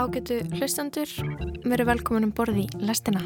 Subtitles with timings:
[0.00, 1.10] Ágætu hlustandur,
[1.68, 3.20] mér er velkomin um borði í lestina.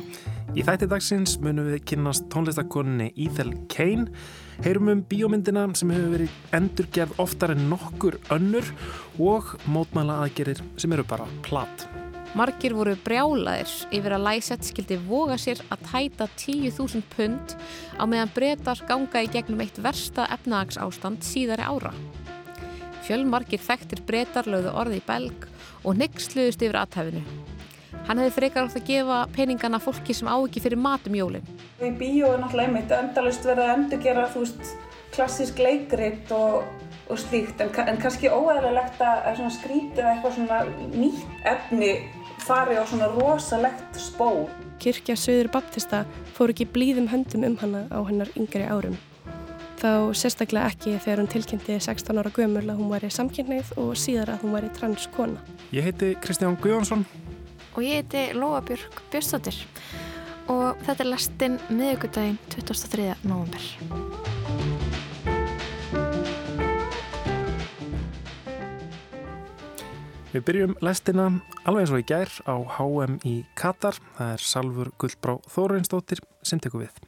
[0.58, 4.08] Í þætti dagsins munum við kynast tónlistakoninni Ethel Kane,
[4.64, 8.72] heyrum um bíómyndina sem hefur verið endurgerð oftar en nokkur önnur
[9.22, 11.86] og mótmæla aðgerir sem eru bara platt.
[12.34, 17.54] Margir voru brjálaðir yfir að Lysett skildi voga sér að tæta 10.000 pund
[17.94, 21.94] á meðan breytar ganga í gegnum eitt versta efnahags ástand síðari ára.
[23.06, 25.52] Fjölmarkir þekktir breytar lögðu orði í belg
[25.84, 27.22] og nyggsluðust yfir aðtæfinu.
[28.04, 31.46] Hann hefði frekar átt að gefa peningana fólki sem á ekki fyrir matum jólinn.
[31.80, 34.74] Í bíó er náttúrulega einmitt endalust verið að endurgera þú veist
[35.14, 36.66] klassísk leikrit og,
[37.08, 40.60] og slíkt en, en kannski óæðilegt að skrítið eitthvað svona
[40.92, 41.94] nýtt efni
[42.44, 44.44] fari á svona rosalegt spó.
[44.82, 46.04] Kirkja Söður Baptista
[46.36, 48.98] fór ekki blíðum höndum um hana á hennar yngri árum
[49.84, 54.32] þá sérstaklega ekki þegar hún tilkynnti 16 ára gömul að hún væri samkynneið og síðar
[54.32, 55.42] að hún væri transkona.
[55.76, 57.04] Ég heiti Kristján Guðjónsson
[57.74, 59.60] og ég heiti Lóabjörg Björnstóttir
[60.48, 63.12] og þetta er lastinn miðugudaginn 23.
[63.28, 63.68] november.
[70.32, 71.28] Við byrjum lestina
[71.62, 74.00] alveg eins og í gær á HM í Katar.
[74.16, 77.03] Það er Salfur Guldbrá Þóreinsdóttir sem tekur við.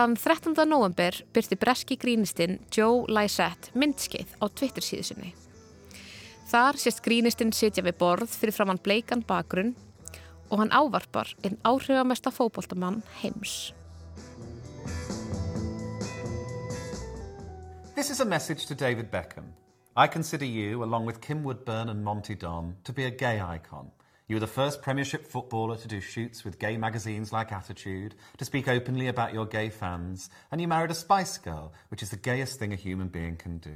[0.00, 0.54] Þann 13.
[0.64, 5.32] november byrti breski grínistinn Joe Lysette myndskeið á Twitter síðu sinni.
[6.48, 9.74] Þar sést grínistinn sitja við borð fyrir framann bleikan bakgrunn
[10.48, 13.74] og hann ávarpar einn áhrifamesta fókbóltamann heims.
[17.94, 19.52] This is a message to David Beckham.
[19.98, 23.92] I consider you, along with Kim Woodburn and Monty Don, to be a gay icon.
[24.30, 28.44] You were the first Premiership footballer to do shoots with gay magazines like Attitude, to
[28.44, 32.16] speak openly about your gay fans, and you married a Spice Girl, which is the
[32.16, 33.74] gayest thing a human being can do.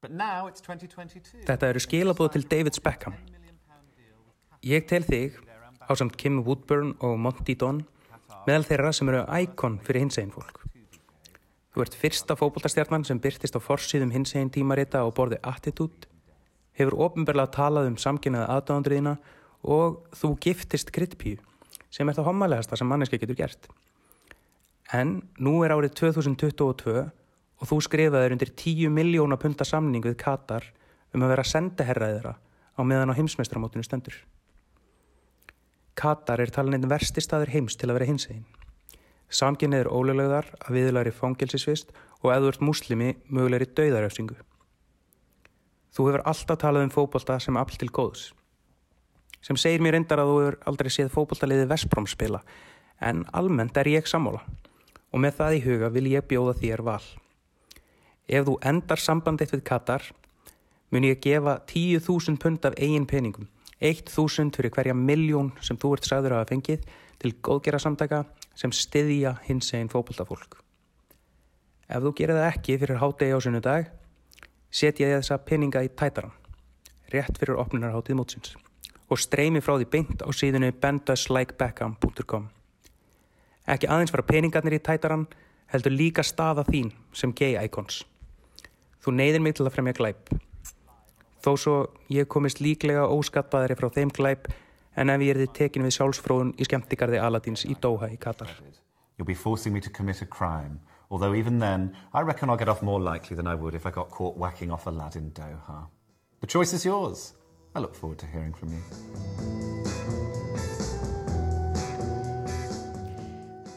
[0.00, 1.44] But now it's 2022.
[1.44, 3.18] Þetta eru skilabóð til David Beckham.
[4.64, 5.36] Ég tel þig,
[5.84, 7.84] á samt Kim Woodburn og Monty Don,
[8.48, 10.64] meðal þeirra sem eru íkon fyrir hins einn fólk.
[11.76, 16.08] Þú ert fyrsta fókbóltastjarnan sem byrtist á forsýðum hins einn tímarita á borði Attitude,
[16.72, 19.18] hefur ofinbarlega talað um samkynnaða aðdáðandriðina
[19.64, 21.40] og þú giftist kryddpíu
[21.94, 23.68] sem er það homalegasta sem manneski getur gert.
[24.92, 30.66] En nú er árið 2022 og þú skrifaður undir 10 miljóna punta samning við Katar
[31.14, 32.34] um að vera sendaherraðira
[32.74, 34.16] á meðan á heimsmeistramótinu stendur.
[35.94, 38.44] Katar er talan einn versti staður heims til að vera hins einn.
[39.30, 44.36] Samkynnið er ólöglegar að viðlari fangilsisvist og ert muslimi mögulegri dauðaröfsingu.
[45.94, 48.32] Þú hefur alltaf talað um fókbalta sem all til góðs.
[49.44, 52.40] Sem segir mér reyndar að þú hefur aldrei séð fókbaltaliði Vespróm spila
[53.04, 54.40] en almennt er ég sammála
[55.12, 57.02] og með það í huga vil ég bjóða þér val.
[58.24, 60.06] Ef þú endar sambandið við Katar
[60.94, 63.50] mun ég gefa 10.000 pund af eigin peningum
[63.84, 66.88] 1.000 fyrir hverja miljón sem þú ert sagður að hafa fengið
[67.20, 68.24] til góðgera samtaka
[68.56, 70.56] sem stiðja hins einn fókbaltafólk.
[71.90, 73.90] Ef þú gerir það ekki fyrir hátegi á sunnudag,
[74.72, 76.32] setja ég þessa peninga í tætaran,
[77.12, 78.54] rétt fyrir opnunarháttið mótsins
[79.10, 82.48] og streymi frá því beint á síðinu benduslikebackam.com.
[83.64, 85.26] Ekki aðeins fara peningarnir í tætaran,
[85.72, 88.02] heldur líka staða þín sem gay icons.
[89.04, 90.32] Þú neyðir mig til að fremja glæp.
[91.44, 91.76] Þó svo
[92.12, 94.48] ég komist líklega óskattaðri frá þeim glæp
[94.96, 98.52] en ef ég erði tekin við sjálfsfróðun í skemmtikarði Aladins í Doha í Katar.
[99.18, 100.80] You'll be forcing me to commit a crime,
[101.10, 103.90] although even then I reckon I'll get off more likely than I would if I
[103.90, 105.86] got caught whacking off Aladdin Doha.
[106.40, 107.34] The choice is yours.
[107.74, 108.82] I look forward to hearing from you.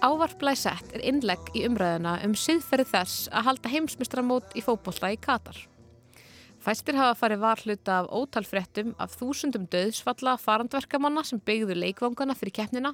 [0.06, 5.58] Ávarplæsett er innlegg í umræðuna um siðferði þess að halda heimsmystramót í fókbólla í Katar.
[6.62, 12.92] Fæstir hafa farið varhluta af ótalfréttum af þúsundum döðsfalla farandverkamanna sem byggðu leikvangana fyrir keppnina,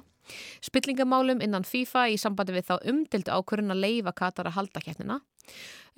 [0.64, 5.18] spillingamálum innan FIFA í sambandi við þá umdildu ákvörðun að leifa Katar að halda keppnina,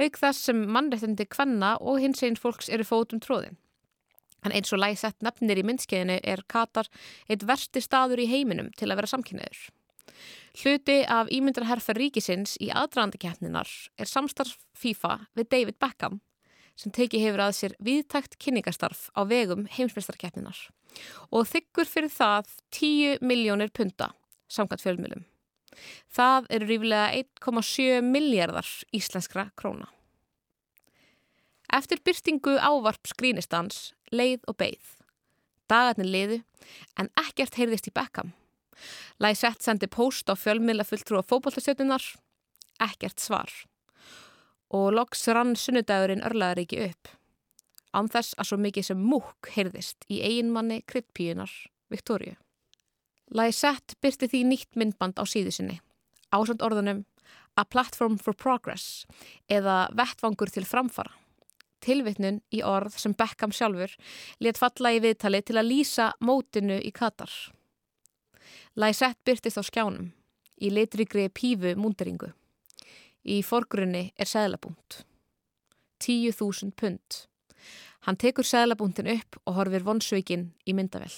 [0.02, 3.60] auk þess sem mannreitandi kvenna og hins einn fólks eru fótum tróðin.
[4.44, 6.90] En eins og læsett nefnir í myndskeiðinu er Katar
[7.28, 9.64] eitt versti staður í heiminum til að vera samkynniður.
[10.56, 13.68] Hluti af ímyndarherfer ríkisins í aðdraðandikeppninar
[14.00, 16.20] er samstarf FIFA við David Beckham
[16.76, 20.58] sem teki hefur að sér viðtækt kynningastarf á vegum heimsmeistarkeppninar
[21.32, 24.12] og þykkur fyrir það 10 miljónir punta
[24.52, 25.24] samkvæmt fjölmjölum.
[26.12, 29.90] Það eru rífilega 1,7 miljardar íslenskra króna.
[31.72, 34.92] Eftir byrtingu ávarp skrínistans, leið og beigð.
[35.70, 36.38] Dagarnir liðu
[37.00, 38.32] en ekkert heyrðist í Beckham.
[39.22, 42.04] Lysette sendi post á fjölmiðla fulltrú á fókbóltastjötunar,
[42.82, 43.50] ekkert svar.
[44.70, 47.10] Og loks rann sunnudagurinn örlaðar ekki upp.
[47.96, 51.50] Án þess að svo mikið sem múk heyrðist í eiginmanni kryddpíunar,
[51.90, 52.36] Viktoríu.
[53.34, 55.80] Lysette byrti því nýtt myndband á síðu sinni.
[56.30, 57.06] Ásand orðunum
[57.56, 59.06] A Platform for Progress
[59.48, 61.14] eða Vettvangur til framfara
[61.86, 63.94] tilvitnun í orð sem Beckham sjálfur
[64.42, 67.30] let falla í viðtali til að lýsa mótinu í Katar.
[68.76, 70.10] Lysette byrtist á skjánum,
[70.60, 72.32] í litrigri pífu múnderingu.
[73.26, 75.02] Í forgrunni er seglabúnt.
[76.04, 77.22] 10.000 pund.
[78.06, 81.16] Hann tekur seglabúntin upp og horfir vonsveikinn í myndavell.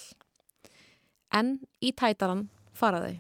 [1.35, 3.19] En í tætaran faraðu.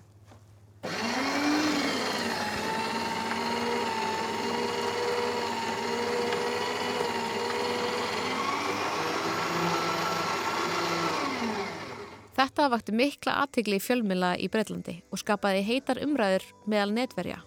[12.38, 17.40] Þetta vakti mikla aðtegli í fjölmila í Breitlandi og skapaði heitar umræður meðal netverja.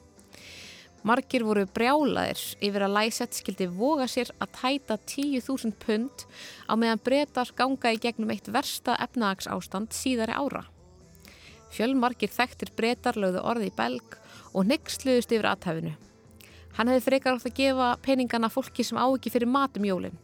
[1.08, 6.26] Margir voru brjálaðir yfir að Lysette skildi voga sér að tæta 10.000 pund
[6.68, 10.66] á meðan breytar ganga í gegnum eitt versta efnahags ástand síðari ára.
[11.72, 14.20] Fjölmargir þekktir breytar lögðu orði í belg
[14.52, 15.96] og nextluðust yfir aðtæfinu.
[16.82, 20.16] Hann hefði frekar átt að gefa peningana fólki sem á ekki fyrir matum jólinn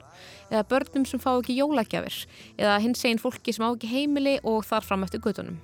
[0.50, 2.15] eða börnum sem fá ekki jólagjafir
[2.57, 5.59] eða hins einn fólki sem á ekki heimili og þar fram eftir gutunum.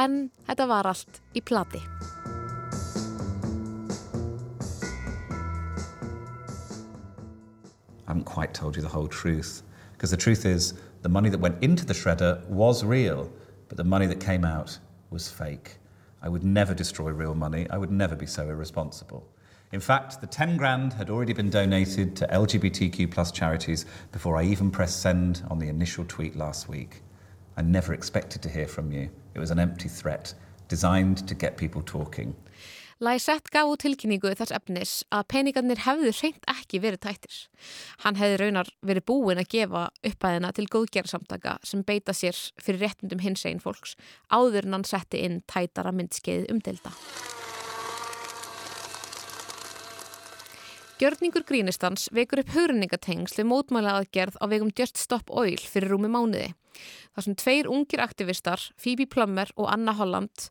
[0.00, 1.76] En þetta var allt í plati.
[8.08, 9.60] I haven't quite told you the whole truth.
[9.92, 10.72] Because the truth is,
[11.02, 13.30] the money that went into the shredder was real,
[13.68, 14.78] but the money that came out
[15.10, 15.76] was fake.
[16.22, 17.66] I would never destroy real money.
[17.68, 19.28] I would never be so irresponsible.
[19.72, 24.42] In fact, the 10 grand had already been donated to LGBTQ plus charities before I
[24.42, 27.02] even pressed send on the initial tweet last week.
[27.56, 29.10] I never expected to hear from you.
[29.34, 30.34] It was an empty threat,
[30.66, 32.34] designed to get people talking.
[33.00, 37.36] Lysette gaf út tilkynningu þess efnis að peningarnir hefðu reynd ekki verið tættir.
[38.02, 43.22] Hann hefði raunar verið búin að gefa uppæðina til góðgerðsamtaka sem beita sér fyrir réttundum
[43.24, 43.94] hins einn fólks
[44.28, 46.92] áður en hann setti inn tætara myndskeið umdelda.
[51.00, 56.50] Gjörningur Grínistans vekur upp hugrenningatengsli mótmæla aðgerð á vegum Just Stop Oil fyrir rúmi mánuði.
[57.16, 60.50] Þar sem tveir ungir aktivistar, Phoebe Plummer og Anna Holland,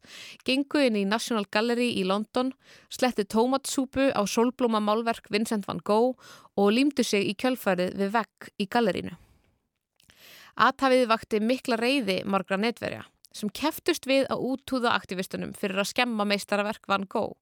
[0.50, 2.50] gengu inn í National Gallery í London,
[2.90, 6.18] sletti tómatsúpu á solblóma málverk Vincent van Gogh
[6.58, 9.14] og límdu sig í kjölfarið við vegg í gallerínu.
[10.58, 13.06] Aðtafið vakti mikla reyði margra netverja
[13.36, 17.38] sem keftust við að útúða aktivistunum fyrir að skemma meistaraverk Van Gogh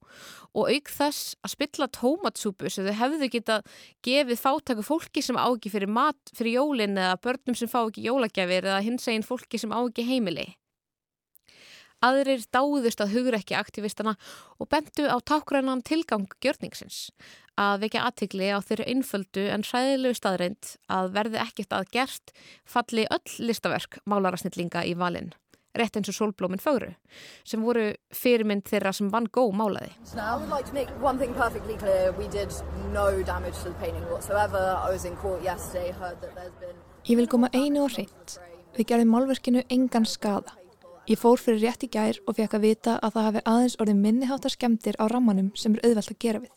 [0.52, 3.74] og auk þess að spilla tómatsúpu sem þau hefðu getað
[4.04, 8.06] gefið fátaku fólki sem á ekki fyrir mat fyrir jólinn eða börnum sem fá ekki
[8.08, 10.50] jólagjafir eða hins eginn fólki sem á ekki heimili.
[12.04, 14.12] Aðrir dáðust að hugur ekki aktivistana
[14.62, 17.08] og bentu á tákrænan tilgang gjörningsins
[17.58, 23.08] að vekja aðtikli á þeirra einföldu en hræðilegu staðreind að verði ekkert að gert falli
[23.10, 25.32] öll listaverk málarasnillinga í valinn
[25.78, 26.90] rétt eins og sólblóminn fögru
[27.46, 29.90] sem voru fyrirmynd þeirra sem Van Gogh málaði.
[37.08, 38.38] Ég vil koma einu og hreint.
[38.76, 40.54] Við gerðum málverkinu engan skada.
[41.08, 44.00] Ég fór fyrir rétt í gær og fekk að vita að það hafi aðeins orðið
[44.02, 46.52] minniháttar skemdir á rammanum sem er auðvelt að gera við.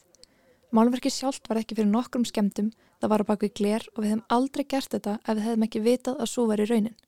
[0.75, 4.25] Málverki sjálft var ekki fyrir nokkrum skemdum, það var á bakvið gler og við hefum
[4.35, 6.99] aldrei gert þetta ef við hefum ekki vitað að svo var í raunin.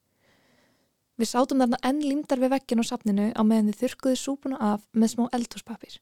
[1.23, 4.81] Við sátum þarna enn límdar við vekkinu á safninu á meðan við þurkuðu súpuna af
[4.91, 5.93] með smá eldhúspapir.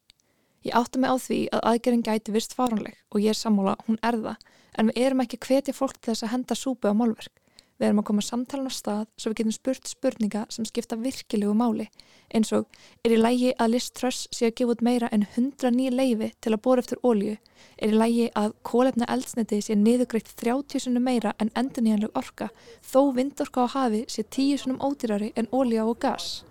[0.66, 4.00] Ég átti mig á því að aðgerinn gæti vist faranleg og ég er sammála, hún
[4.02, 4.48] er það,
[4.82, 7.41] en við erum ekki hvetja fólk til þess að henda súpu á málverk.
[7.82, 11.56] Við erum að koma samtalan á stað svo við getum spurt spurninga sem skipta virkilegu
[11.58, 11.88] máli.
[12.30, 12.68] Eins og
[13.02, 16.54] er í lægi að Liz Truss sé að gefa út meira en 109 leifi til
[16.54, 17.40] að bóra eftir ólju,
[17.82, 22.52] er í lægi að kólefna eldsneti sé niðugreitt 30 sunum meira en endurníjanleg orka
[22.86, 26.44] þó vindorka á hafi sé 10 sunum ódýrari en ólja og gas.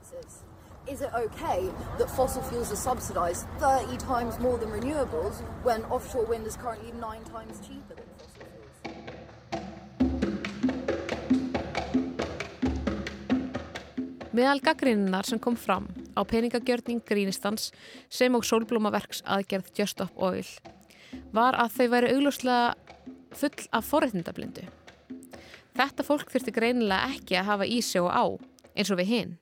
[0.91, 6.27] Is it okay that fossil fuels are subsidized 30 times more than renewables when offshore
[6.27, 7.90] wind is currently 9 times cheaper
[14.31, 17.73] Meðal gaggríninar sem kom fram á peningagjörning grínistans
[18.07, 20.47] sem og sólblómaverks aðgerð Just Stop Oil
[21.35, 23.01] var að þau væri auglúslega
[23.35, 24.69] full af forreitnindablindu.
[25.75, 28.25] Þetta fólk þurfti greinilega ekki að hafa í sig og á
[28.77, 29.37] eins og við hinn.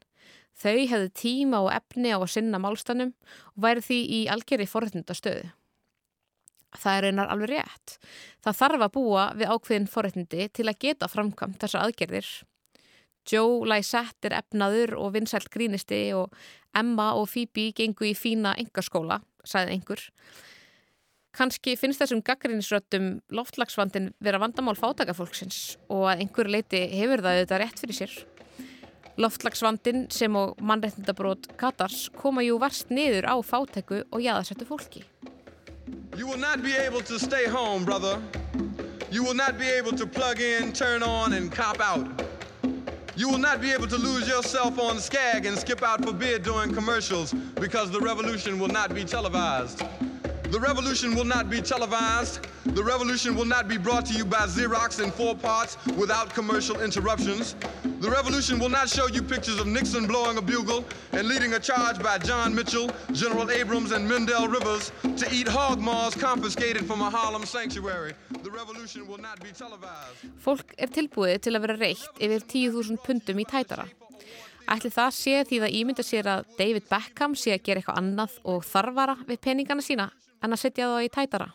[0.57, 3.13] Þau hefðu tíma og efni á að sinna málstannum
[3.53, 5.49] og væri því í algjörði forréttindastöðu.
[6.81, 7.99] Það er einar alveg rétt.
[8.45, 12.29] Það þarf að búa við ákveðin forréttindi til að geta framkvæmt þessar aðgerðir.
[13.29, 16.33] Joe Lysette er efnaður og vinsælt grínisti og
[16.77, 20.05] Emma og Phoebe gengu í fína engaskóla, sagði einhver.
[21.39, 27.63] Kanski finnst þessum gaggrínisröttum loftlagsvandin vera vandamál fátakafólksins og að einhver leiti hefur það auðvitað
[27.63, 28.17] rétt fyrir sér.
[29.19, 35.05] Loftlagsvandin sem og mannreitndabrót Katars koma jú varst niður á fátæku og jáðarsettu fólki.
[36.17, 38.19] You will not be able to stay home, brother.
[39.11, 42.07] You will not be able to plug in, turn on, and cop out.
[43.19, 46.39] You will not be able to lose yourself on Skag and skip out for beer
[46.39, 49.83] during commercials because the revolution will not be televised.
[50.51, 52.47] The revolution will not be televised.
[52.65, 56.81] The revolution will not be brought to you by Xerox in four parts without commercial
[56.81, 57.55] interruptions.
[58.01, 61.59] The revolution will not show you pictures of Nixon blowing a bugle and leading a
[61.59, 67.03] charge by John Mitchell, General Abrams, and Mendel Rivers to eat hog maws confiscated from
[67.03, 68.15] a Harlem sanctuary.
[68.43, 70.25] The revolution will not be televised.
[70.41, 73.85] Fólk er tilbúið til að vera reitt yfir 10.000 pundum í tætara.
[74.69, 78.41] Ætli það sé því það ímynda sér að David Beckham sé að gera eitthvað annað
[78.49, 80.09] og þarfara við peningana sína
[80.43, 81.49] en að setja það í tætara.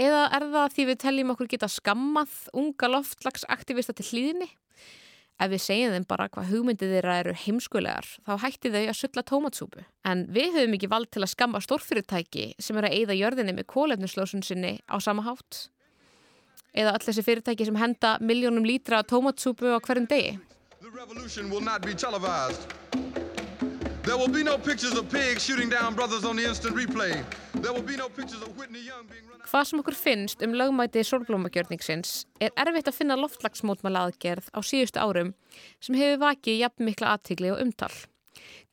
[0.00, 4.48] Eða er það því við teljum okkur geta skammað unga loftlagsaktivista til hlýðinni?
[5.42, 9.24] Ef við segjum þeim bara hvað hugmyndið þeirra eru heimskulegar, þá hætti þau að sulla
[9.26, 9.84] tómatsúpu.
[10.06, 13.68] En við höfum ekki vald til að skamma stórfyrirtæki sem er að eigða jörðinni með
[13.72, 15.66] kólefnislósun sinni á sama hátt.
[16.72, 20.38] Eða öll þessi fyrirtæki sem henda miljónum lítra tómatsúpu á hverjum degi.
[24.12, 27.24] There will be no pictures of pigs shooting down brothers on the instant replay.
[27.54, 30.52] There will be no pictures of Whitney Young being run Hvað sem okkur finnst um
[30.52, 32.10] lögmæti sólblómagjörningsins
[32.44, 35.30] er erfitt að finna loftlagsmótmæla aðgerð á síðustu árum
[35.80, 37.90] sem hefur vakið jafn mikla aðtigli og umtal.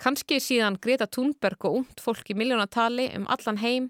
[0.04, 3.90] Kanski síðan Greta Thunberg og ungd fólk í miljónatali um allan heim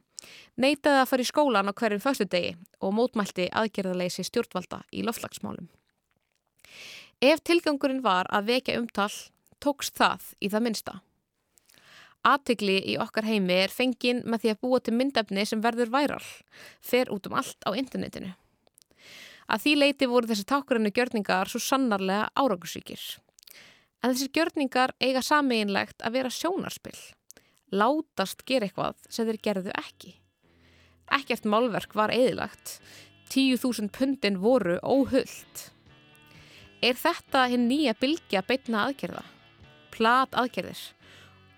[0.54, 5.66] neytaði að fara í skólan á hverjum föstu degi og mótmælti aðgerðarleysi stjórnvalda í loftlagsmálum.
[7.26, 9.14] Ef tilgangurinn var að vekja umtal,
[9.58, 11.00] tókst það í það minnsta.
[12.28, 16.26] Aðtegli í okkar heimi er fengin með því að búa til myndefni sem verður væral,
[16.84, 18.34] fer út um allt á internetinu.
[19.50, 23.02] Að því leiti voru þessi tákurinnu gjörningar svo sannarlega árangursvíkir.
[24.04, 27.00] En þessi gjörningar eiga sameinlegt að vera sjónarspill.
[27.72, 30.14] Látast gera eitthvað sem þeir gerðu ekki.
[31.16, 32.78] Ekkert málverk var eðilagt.
[33.32, 35.70] 10.000 pundin voru óhullt.
[36.82, 39.26] Er þetta hinn nýja bylgja beitna aðgerða?
[39.94, 40.80] Plat aðgerðir?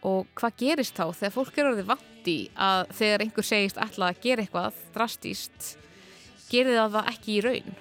[0.07, 4.21] Og hvað gerist þá þegar fólk er orðið vandi að þegar einhver segist ætla að
[4.25, 5.71] gera eitthvað drastíst
[6.51, 7.79] gerir það það ekki í raun?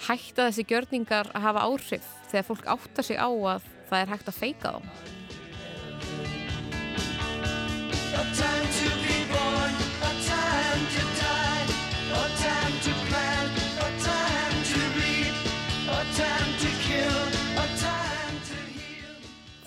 [0.00, 4.32] Hætta þessi gjörningar að hafa áhrif þegar fólk áttar sig á að það er hægt
[4.32, 4.68] að feika
[8.10, 8.59] þá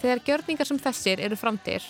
[0.04, 1.86] Þegar gjörningar sem þessir eru framtir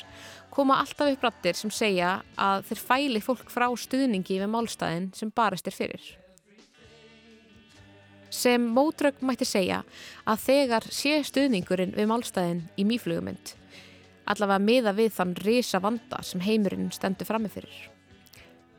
[0.54, 5.32] koma alltaf upp rattir sem segja að þeir fæli fólk frá stuðningi við málstæðin sem
[5.34, 6.04] barast er fyrir.
[8.34, 9.82] Sem mótrögg mætti segja
[10.30, 13.56] að þegar sé stuðningurinn við málstæðin í mýflugumynd
[14.30, 17.90] allavega miða við þann risa vanda sem heimurinn stendur frammefyrir.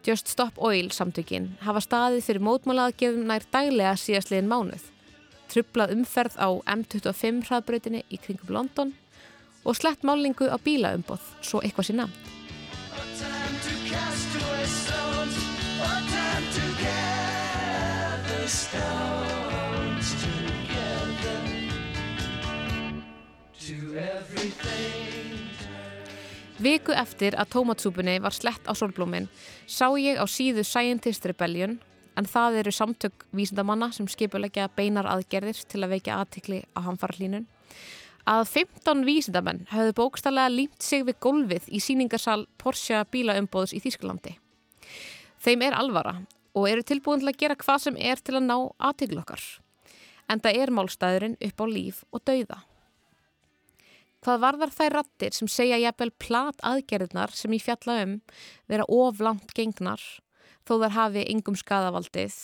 [0.05, 4.85] Just Stop Oil samtökin hafa staðið fyrir mótmálaðgerðum nær daglega síðastliðin mánuð,
[5.53, 8.93] trublað umferð á M25 hraðbreytinni í kringum London
[9.65, 12.33] og slett málingu á bílaumboð, svo eitthvað sé nefnt.
[26.65, 29.27] Viku eftir að tómatsúpunni var slett á sólblómin
[29.67, 31.81] sá ég á síðu Scientist Rebellion
[32.17, 37.49] en það eru samtök vísindamanna sem skipulegja beinar aðgerðir til að veikja aðtikli á hamfarlínun
[38.25, 44.39] að 15 vísindamenn höfðu bókstallega límt sig við gólfið í síningarsal Porsche bílaumbóðs í Þýskalandi.
[45.45, 46.15] Þeim er alvara
[46.57, 49.43] og eru tilbúin til að gera hvað sem er til að ná aðtikli okkar.
[50.33, 52.63] En það er málstæðurinn upp á líf og dauða.
[54.25, 58.15] Hvað varðar þær rattir sem segja jafnvel plat aðgerðnar sem ég fjalla um
[58.73, 60.01] vera oflant gengnar
[60.65, 62.39] þó þar hafi yngum skadavaldið?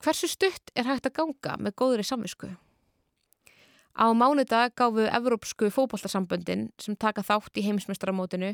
[0.00, 2.54] Hversu stutt er hægt að ganga með góðri samvisku?
[3.96, 8.52] Á mánudag gáfu Evrópsku fókbaltasamböndin sem taka þátt í heimsmestramótinu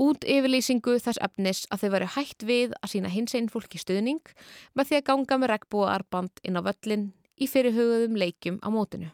[0.00, 4.32] út yfirlýsingu þess efnis að þau veru hægt við að sína hins einn fólki stuðning
[4.72, 9.12] með því að ganga með regnbúa arband inn á völlin í fyrirhugðum leikjum á mótinu.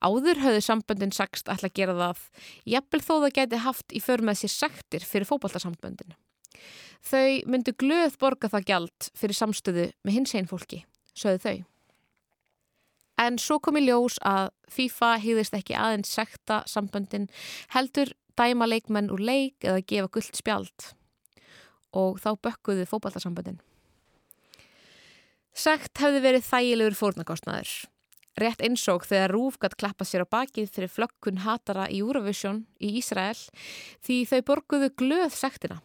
[0.00, 2.20] Áður höfðu samböndin sagst ætla að gera það,
[2.76, 6.16] jafnvel þó það gæti haft í för með sér sektir fyrir fótboltasamböndin.
[7.04, 10.84] Þau myndu glöð borga það gjald fyrir samstöðu með hins einn fólki,
[11.16, 11.58] sögðu þau.
[13.20, 17.28] En svo kom í ljós að FIFA hýðist ekki aðeins sekta samböndin
[17.74, 20.92] heldur dæma leikmenn úr leik eða gefa gullt spjald
[21.96, 23.58] og þá bökkuðu fótboltasamböndin.
[25.50, 27.72] Sekt hefði verið þægilegur fórnarkostnaður.
[28.40, 32.94] Rétt einsók þegar Rúf gætt klappa sér á bakið fyrir flökkun hatara í Eurovision í
[33.02, 33.36] Ísrael
[34.06, 35.80] því þau borguðu glöð sektina.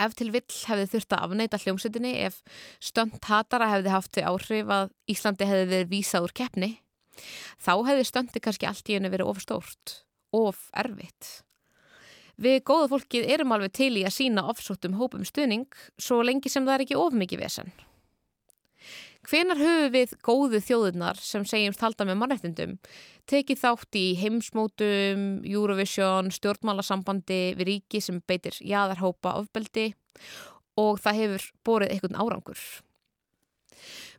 [0.00, 2.38] Ef til vill hefði þurft að afneita hljómsveitinni ef
[2.80, 6.70] stönd hatara hefði haft þau áhrif að Íslandi hefði verið vísað úr keppni.
[7.60, 9.94] Þá hefði stöndi kannski allt í henni verið of stórt,
[10.32, 11.42] of erfitt.
[12.40, 15.68] Við góða fólkið erum alveg til í að sína ofsóttum hópum stuðning
[16.00, 17.72] svo lengi sem það er ekki of mikið vesen.
[19.28, 22.76] Hvenar höfu við góðu þjóðunar sem segjumst halda með mannrettindum
[23.28, 29.90] tekið þátt í heimsmótum, Eurovision, stjórnmálasambandi við ríki sem beitir jaðarhópa ofbeldi
[30.80, 32.62] og það hefur borið einhvern árangur.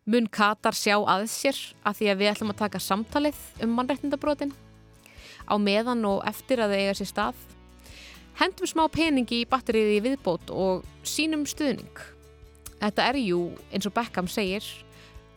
[0.05, 4.53] Mun Katar sjá að sér að því að við ætlum að taka samtalið um mannrettindabrotin
[5.50, 7.41] á meðan og eftir að þau eiga sér stað.
[8.39, 12.05] Hendum smá peningi í batteriði í viðbót og sínum stuðning.
[12.81, 14.65] Þetta er jú, eins og Beckham segir,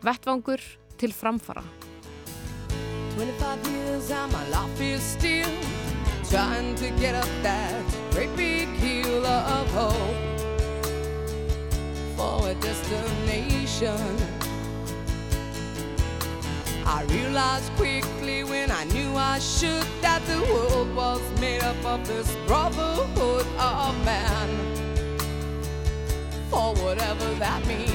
[0.05, 0.61] vettvangur
[0.97, 1.63] til framfara.
[3.15, 5.55] 25 years and my life is still
[6.29, 10.17] trying to get up that great big hill of hope
[12.17, 13.99] for a destination.
[16.85, 22.05] I realized quickly when I knew I should that the world was made up of
[22.07, 24.49] this brotherhood of man.
[26.49, 27.94] For whatever that means.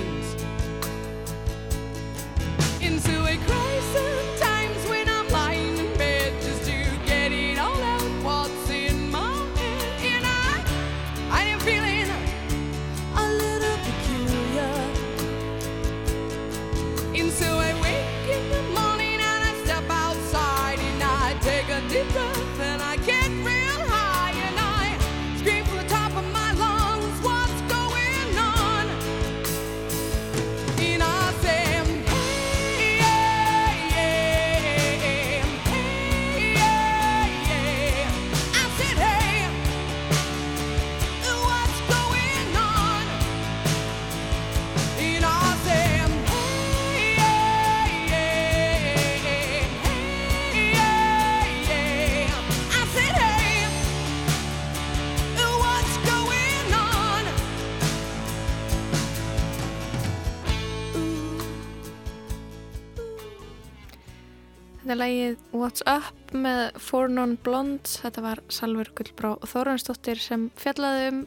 [64.91, 68.01] Er lægið What's Up með Four Non Blondes.
[68.03, 71.21] Þetta var Salver Gullbrá Þóransdóttir sem fjallaði um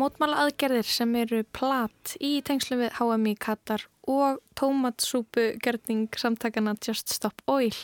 [0.00, 6.72] mótmála aðgerðir sem eru plat í tengslu við HM í Katar og tómatsúpu gerning samtakana
[6.80, 7.76] Just Stop Oil.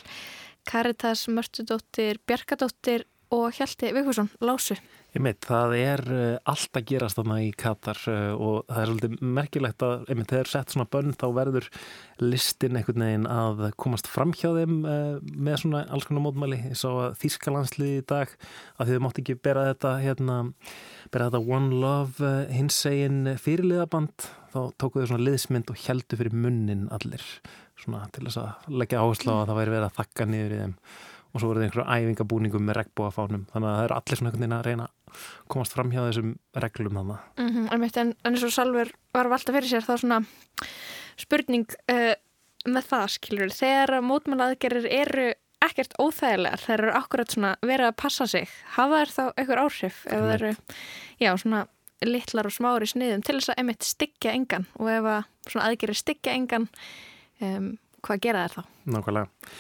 [0.65, 4.79] Karitas Mörtudóttir, Bjarkadóttir og Hjalti Vigfússon, Lásu.
[5.17, 9.23] Meit, það er uh, allt að gerast þarna í Katar uh, og það er svolítið
[9.39, 11.69] merkilegt að einmitt þegar sett svona bönn þá verður
[12.21, 16.61] listin einhvern veginn að komast fram hjá þeim uh, með svona alls konar mótmæli.
[16.69, 18.37] Ég sá að Þískalandslið í dag
[18.77, 20.39] að þið mátt ekki bera þetta hérna,
[21.09, 27.25] bera þetta One Love hinsegin fyrirliðaband þá tókuðu svona liðsmynd og heldu fyrir munnin allir
[27.81, 30.67] svona til þess að leggja áherslu á að það væri verið að þakka niður í
[30.67, 30.77] þeim
[31.33, 34.45] og svo voru það einhverju æfingabúningum með regnbóafánum þannig að það er allir svona einhvern
[34.45, 36.31] veginn að reyna að komast fram hjá þessum
[36.65, 37.27] reglum þannig.
[37.39, 40.23] Mm -hmm, en, en eins og Salver var valda fyrir sér þá svona
[41.19, 42.15] spurning uh,
[42.69, 45.29] með það skilur þegar mótmála aðgerðir eru
[45.65, 49.99] ekkert óþægilegar, þeir eru akkurat svona verið að passa sig, hafa þær þá einhver áhrif
[50.07, 50.53] ef það eru,
[51.19, 51.65] já, svona
[52.07, 55.99] litlar og smári sniðum til þess að emitt styggja engan og ef að svona aðgerðir
[55.99, 56.69] styggja engan
[57.43, 57.73] um,
[58.07, 58.63] hvað gera þær þá?
[58.95, 59.51] Nákvæmlega.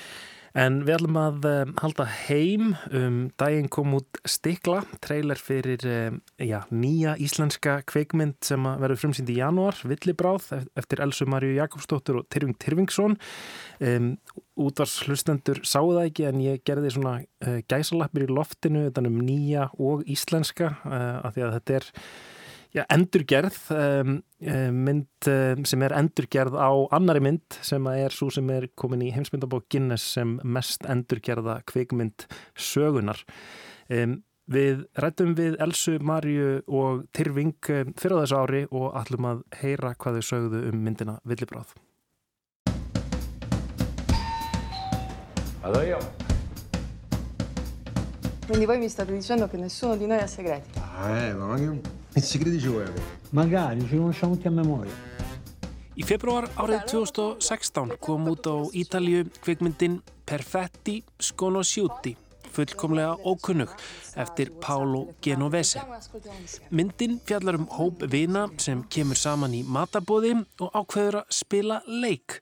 [0.57, 6.21] En við ætlum að um, halda heim um daginn kom út Stikla, trailer fyrir um,
[6.41, 12.31] já, nýja íslenska kveikmynd sem verður frumsýnd í janúar, Villibráð, eftir Elsu Marju Jakobsdóttur og
[12.33, 13.19] Tyrfing Tyrfingsson.
[13.85, 14.15] Um,
[14.59, 19.21] útvars hlustendur sáu það ekki en ég gerði svona uh, gæsalappir í loftinu utan um
[19.23, 21.93] nýja og íslenska uh, af því að þetta er
[22.77, 24.19] Já, endurgerð um,
[24.77, 29.13] mynd um, sem er endurgerð á annari mynd sem er svo sem er komin í
[29.15, 33.25] heimsmyndabók Guinness sem mest endurgerða kvikmynd sögunar.
[33.89, 37.57] Um, við rættum við Elsu, Marju og Tyrfing
[37.97, 41.73] fyrir þessu ári og ætlum að heyra hvað þau sögðu um myndina Villibráð.
[45.65, 45.99] Adøya.
[48.49, 50.71] Quindi voi mi state dicendo che nessuno di noi ha segreti.
[50.79, 51.81] Eh, ma che,
[52.23, 53.03] segreti ci vuoi avere?
[53.31, 54.93] Magari, ci conosciamo tutti a memoria.
[55.99, 62.13] Í februar árið 2016 kom út á Ítalju kvikmyndin Perfetti Sconosciuti,
[62.59, 63.71] fullkomlega ókunnug,
[64.18, 65.83] eftir Paolo Genovese.
[66.71, 72.40] Myndin fjallar um hóp vina sem kemur saman í matabóði og ákveður að spila leik.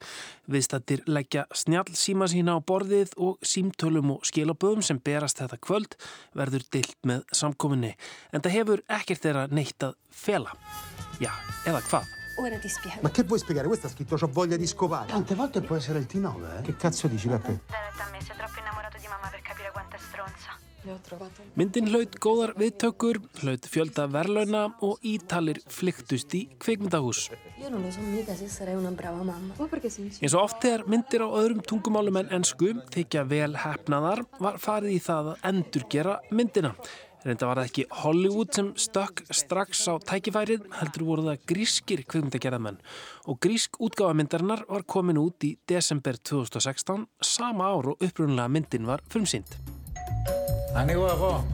[0.50, 5.98] Viðstattir leggja snjall síma sína á borðið og símtölum og skilaböðum sem berast þetta kvöld
[6.38, 7.96] verður dilt með samkominni.
[8.32, 10.54] En það hefur ekkert þeirra neitt að fela.
[11.20, 11.32] Já,
[11.66, 12.14] eða hvað?
[12.36, 13.00] Ora ti spiego.
[13.00, 13.66] Ma che vuoi spiegare?
[13.66, 15.06] Questo ha scritto c'ho voglia di scopare.
[15.06, 16.62] Tante volte può essere il T9, eh?
[16.62, 17.60] Che cazzo dici, Peppe?
[18.12, 18.95] Me, sei troppo innamorato
[21.06, 21.44] trovato.
[21.58, 27.08] Myndin hlaut góðar viðtökur, hlaut fjölda verlauna og ítalir flyktust í sei
[30.22, 34.94] Eins og oft þegar myndir á öðrum tungumálum en ensku þykja vel hefnaðar var farið
[34.94, 36.74] í það að endurgera myndina.
[37.26, 42.78] Reynda var það ekki Hollywood sem stökk strax á tækifærið, heldur voru það grískir kvikmyndagerðamenn.
[43.26, 49.02] Og grísk útgáfamyndarinnar var komin út í desember 2016, sama ár og upprunlega myndin var
[49.10, 49.58] frumsýnd.
[50.75, 51.45] Ανοίγω εγώ.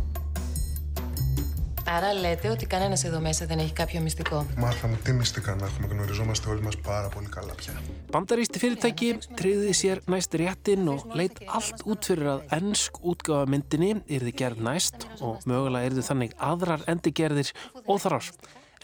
[1.89, 4.45] Άρα λέτε ότι κανένα εδώ μέσα δεν έχει κάποιο μυστικό.
[4.57, 7.73] Μάθαμε τι μυστικά να έχουμε, γνωριζόμαστε όλοι μας πάρα πολύ καλά πια.
[8.11, 13.91] Bandarísti fyrirtæki treyði sér næst réttin og leitt allt út fyrir að ennsk útgáfa myndinni
[14.15, 17.51] yrði gerð næst og mögulega yrði þannig aðrar endigerðir
[17.91, 18.25] óþarar.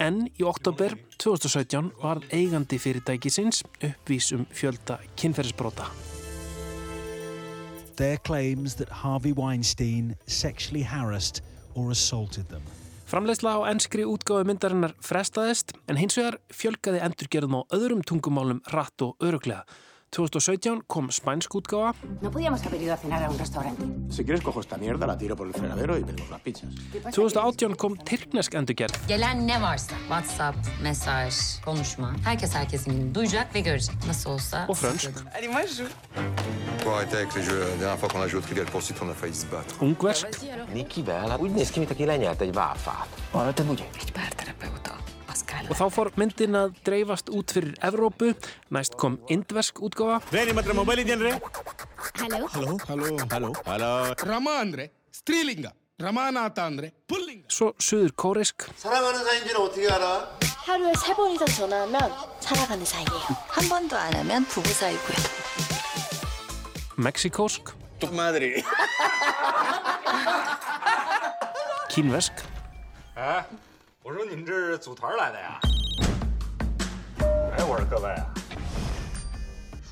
[0.05, 5.87] En í oktober 2017 var eigandi fyrirtækisins uppvís um fjölda kynferðisbrota.
[7.98, 11.42] Their claims that Harvey Weinstein sexually harassed
[11.74, 12.62] or assaulted them.
[13.10, 19.02] Framleiðsla á enskri útgáfu myndarinnar frestaðist en hins vegar fjölgaði endurgerðum á öðrum tungumálum rætt
[19.02, 19.64] og öruglega.
[20.10, 21.92] 2017 kom spænsk útgáfa
[22.22, 23.82] No podíamos haber ido a cenar a un restaurante.
[24.10, 26.70] Si quieres cojo esta mierda, la tiro por el fregadero y pedimos las pizzas.
[27.14, 32.14] 2018 kom tyrknesk endurgerð Gelen ne varsa WhatsApp, mesaj, konuşma.
[32.24, 33.94] Herkes herkesin duyacak ve görecek.
[34.06, 34.64] Nasıl olsa.
[34.68, 35.10] Og frönsk.
[35.36, 35.88] Allez, moi je joue.
[36.84, 37.60] Faut arrêter avec les jeux.
[37.60, 39.74] La dernière fois qu'on a joué au Trivial Pursuit, on a failli se battre.
[39.80, 40.26] Ungversk
[40.74, 43.08] Nikivel, úgy néz ki, mint aki lenyelt egy válfát.
[43.30, 43.84] Arra te ugye?
[44.00, 44.96] Egy párterapeuta.
[45.68, 48.32] og þá fór myndin að dreifast út fyrir Evrópu,
[48.74, 50.20] næst kom indversk útgáfa.
[57.48, 58.68] Svo söður kórisk
[66.98, 67.74] mexikósk.
[71.88, 72.32] Kínversk.
[74.07, 75.59] 我说你们这是组团来的呀？
[77.57, 78.33] 哎，我说各位啊，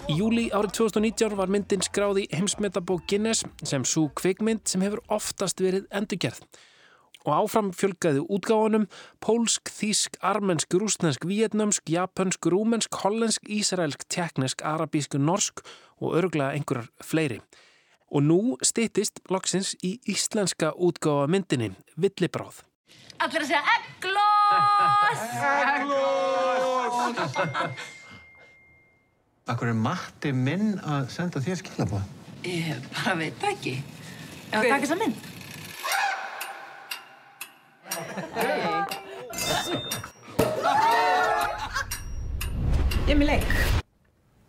[0.09, 4.99] Í júli árið 2019 var myndin skráð í heimsmetabók Guinness sem svo kvikmynd sem hefur
[5.07, 6.41] oftast verið endurgerð.
[7.21, 8.87] Og áfram fjölgaði útgáfanum
[9.21, 15.61] pólsk, þísk, armensk, rúsnesk, vietnamsk, japansk, rúmensk, hollensk, ísraelsk, teknesk, arabísk, norsk
[16.01, 17.37] og örglega einhverjar fleiri.
[18.09, 22.65] Og nú styttist loksins í íslenska útgáfa myndinni, Villibráð.
[23.16, 25.20] Allir að segja egglos!
[29.46, 32.04] Akkur er Matti minn að senda þér skilabóð?
[32.46, 33.72] Ég bara veit það ekki.
[34.50, 35.18] Ef að taka þess að mynd.
[43.06, 43.50] Ég er með leik.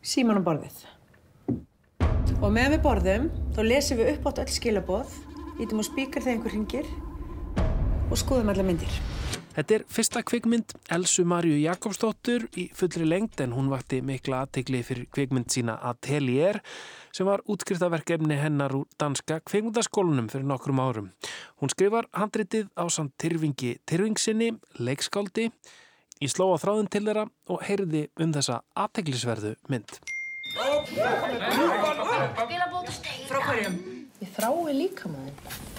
[0.04, 0.78] Síman á borðið.
[2.38, 5.10] Og meðan við borðum, þá lesum við upp átt öll skilaboð,
[5.64, 6.88] ítum á spíkar þegar einhver ringir
[8.10, 8.92] og skoðum alla myndir.
[9.58, 14.84] Þetta er fyrsta kvikmynd Elsu Marju Jakobsdóttur í fullri lengd en hún vakti mikla aðtegli
[14.86, 16.60] fyrir kvikmynd sína Atelier
[17.10, 21.08] sem var útskriftaverkefni hennar úr danska kvikmyndaskólanum fyrir nokkrum árum.
[21.58, 25.50] Hún skrifar handritið á samt Tyrfingi Tyrfingsinni, leikskáldi.
[26.22, 29.98] Ég sló á þráðin til þeirra og heyrði um þessa aðteglisverðu mynd.
[33.26, 33.82] Frá hverjum?
[34.22, 35.77] Ég þrái líka maður.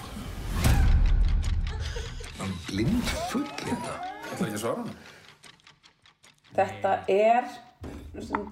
[2.69, 3.95] Blind full þetta.
[4.29, 4.93] Það er ekki að svara hann.
[6.55, 7.49] Þetta er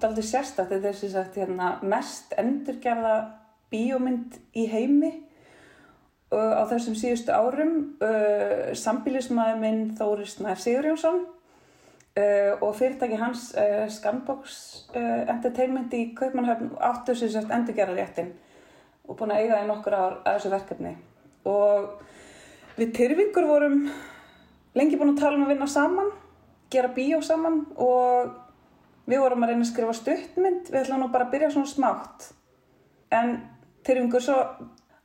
[0.02, 3.14] daldið sérstakt, þetta er sem sagt hérna, mest endurgerða
[3.72, 5.10] bíómynd í heimi
[6.32, 7.74] uh, á þessum síðustu árum.
[8.02, 14.58] Uh, Sambílismæður minn Þóri Snær Sigurjónsson uh, og fyrirtæki hans uh, Scanbox
[14.94, 18.34] uh, Entertainment í Kaupmannhöfn áttu sem sagt endurgerða réttin
[19.08, 20.94] og búin að eiga í nokkur ár að þessu verkefni.
[21.48, 22.04] Og
[22.78, 23.78] við Tyrfingur vorum
[24.78, 26.10] lengi búin að tala um að vinna saman,
[26.70, 28.34] gera bíó saman og
[29.08, 32.28] við vorum að reyna að skrifa stuttmynd, við ætlum nú bara að byrja svona smátt.
[33.14, 33.38] En
[33.86, 34.38] Tyrfingur svo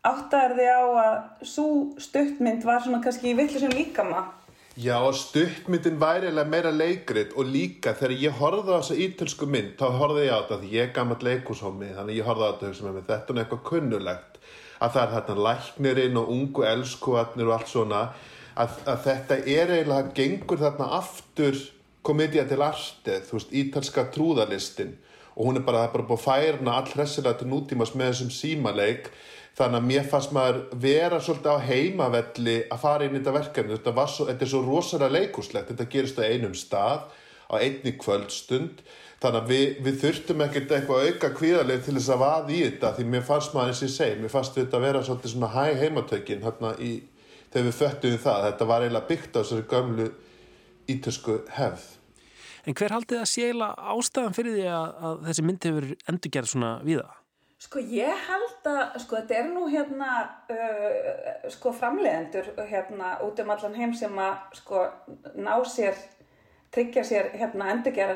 [0.03, 1.67] áttaðir þig á að svo
[2.03, 4.25] stuttmynd var svona kannski vittlisum líkama.
[4.73, 9.47] Já, og stuttmyndin væri eiginlega meira leikrit og líka þegar ég horfði á þessa ítölsku
[9.47, 12.49] mynd, þá horfði ég á þetta því ég er gammal leikúshómi, þannig ég horfði á
[12.49, 14.39] þetta og hugsa með mér, þetta er eitthvað kunnulegt
[14.83, 18.01] að það er þarna læknirinn og ungu elskuvatnir og allt svona
[18.59, 21.61] að, að þetta er eiginlega gengur þarna aftur
[22.03, 24.97] komedja til artið, þú veist, ítalska trúðalistin
[25.33, 28.11] og hún er bara, það er bara búið að færna all hressilega til nútímas með
[28.11, 29.07] þessum símaleik.
[29.57, 33.77] Þannig að mér fannst maður vera svolítið á heimavelli að fara inn í þetta verkefni.
[33.77, 37.07] Þetta, svo, þetta er svo rosalega leikúslegt þetta gerist á einum stað
[37.49, 38.81] á einni kvöldstund
[39.23, 42.93] þannig að við, við þurftum ekkert eitthvað auka kvíðarlega til þess að vaða í þetta
[42.97, 45.51] því mér fannst maður eins og ég segi, mér fannst þetta að vera svolítið svona
[45.55, 46.91] hæ heimatökin hérna í,
[47.49, 50.07] þegar við föttum það, þetta var eiginlega byggt á þessari gömlu
[50.93, 51.91] ítösku hefð
[52.63, 56.71] En hver haldið að séla ástæðan fyrir því að, að þessi mynd hefur endurgerð svona
[56.87, 57.09] víða?
[57.63, 60.11] Sko ég held að, sko þetta er nú hérna,
[60.51, 64.83] uh, sko framleiðendur hérna út um allan heim sem að sko
[65.35, 65.99] ná sér,
[66.75, 68.15] tryggja sér hérna endurgera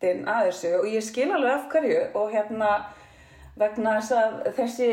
[0.00, 2.70] réttindin að þessu og ég skil alveg af hverju og hérna
[3.58, 4.90] vegna þess að þessi,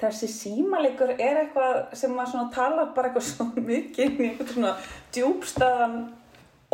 [0.00, 4.74] þessi símalegur er eitthvað sem að svona tala bara eitthvað svo mikið í eitthvað svona
[5.12, 5.96] djúbstæðan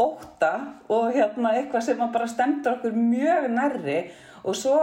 [0.00, 0.52] óta
[0.88, 4.00] og hérna eitthvað sem að bara stendur okkur mjög nærri.
[4.40, 4.78] Og svo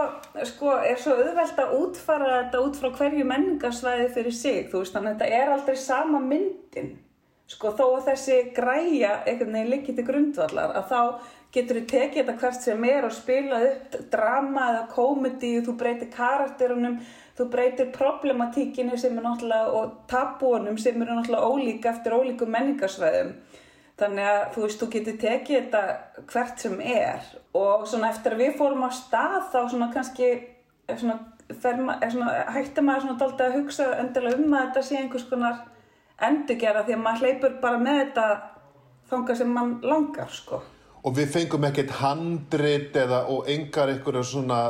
[0.46, 4.94] sko er svo auðvelt að útfara þetta út frá hverju menningarsvæði fyrir sig, þú veist
[4.94, 6.92] þannig að þetta er aldrei sama myndin.
[7.48, 9.16] Sko þó að þessi græja
[9.66, 11.00] liggi til grundvallar að þá
[11.54, 16.10] getur þú tekið þetta hvert sem er og spilað upp drama eða komedi þú breytir
[16.12, 16.98] karakterunum
[17.38, 23.32] þú breytir problematíkinu sem er náttúrulega og tabúanum sem eru náttúrulega ólíka eftir ólíkum menningarsvæðum
[23.98, 27.24] Þannig að þú veist, þú getur tekið þetta hvert sem er
[27.58, 30.28] og svona eftir að við fórum á stað þá svona kannski
[30.86, 31.16] er svona,
[31.82, 35.26] ma er svona, hættir maður svona dálta að hugsa endilega um að þetta sé einhvers
[35.32, 35.58] konar
[36.28, 38.28] endurgera því að maður hleypur bara með þetta
[39.10, 40.62] þanga sem mann langar sko.
[41.08, 44.60] Og við fengum ekkert handrit eða og engar einhverja svona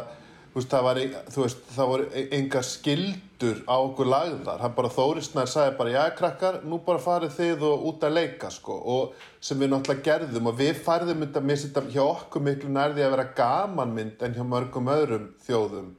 [0.54, 1.00] veist, það var,
[1.36, 2.06] veist, það voru
[2.38, 4.62] engar skildur á okkur lagðar.
[4.62, 8.50] Hann bara Þórisnær sagði bara, já krakkar nú bara farið þið og út að leika
[8.54, 8.78] sko.
[8.78, 10.50] Og sem við náttúrulega gerðum.
[10.50, 14.44] Og við farðum þetta með þetta hjá okkur miklu nærði að vera gamanmynd en hjá
[14.46, 15.94] mörgum öðrum þjóðum.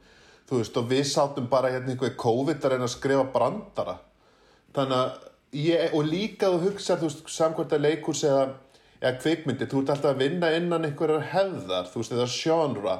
[0.50, 4.00] Veist, og við sátum bara hérna einhverju COVID að reyna að skrifa brandara.
[4.74, 8.48] Þannig að ég, og líka þú hugsa, þú veist, samkvæmt að leikurs eða,
[9.00, 12.96] eða kvikmyndi, þú ert alltaf að vinna innan einhverjar hefðar, þú veist, eða sjónra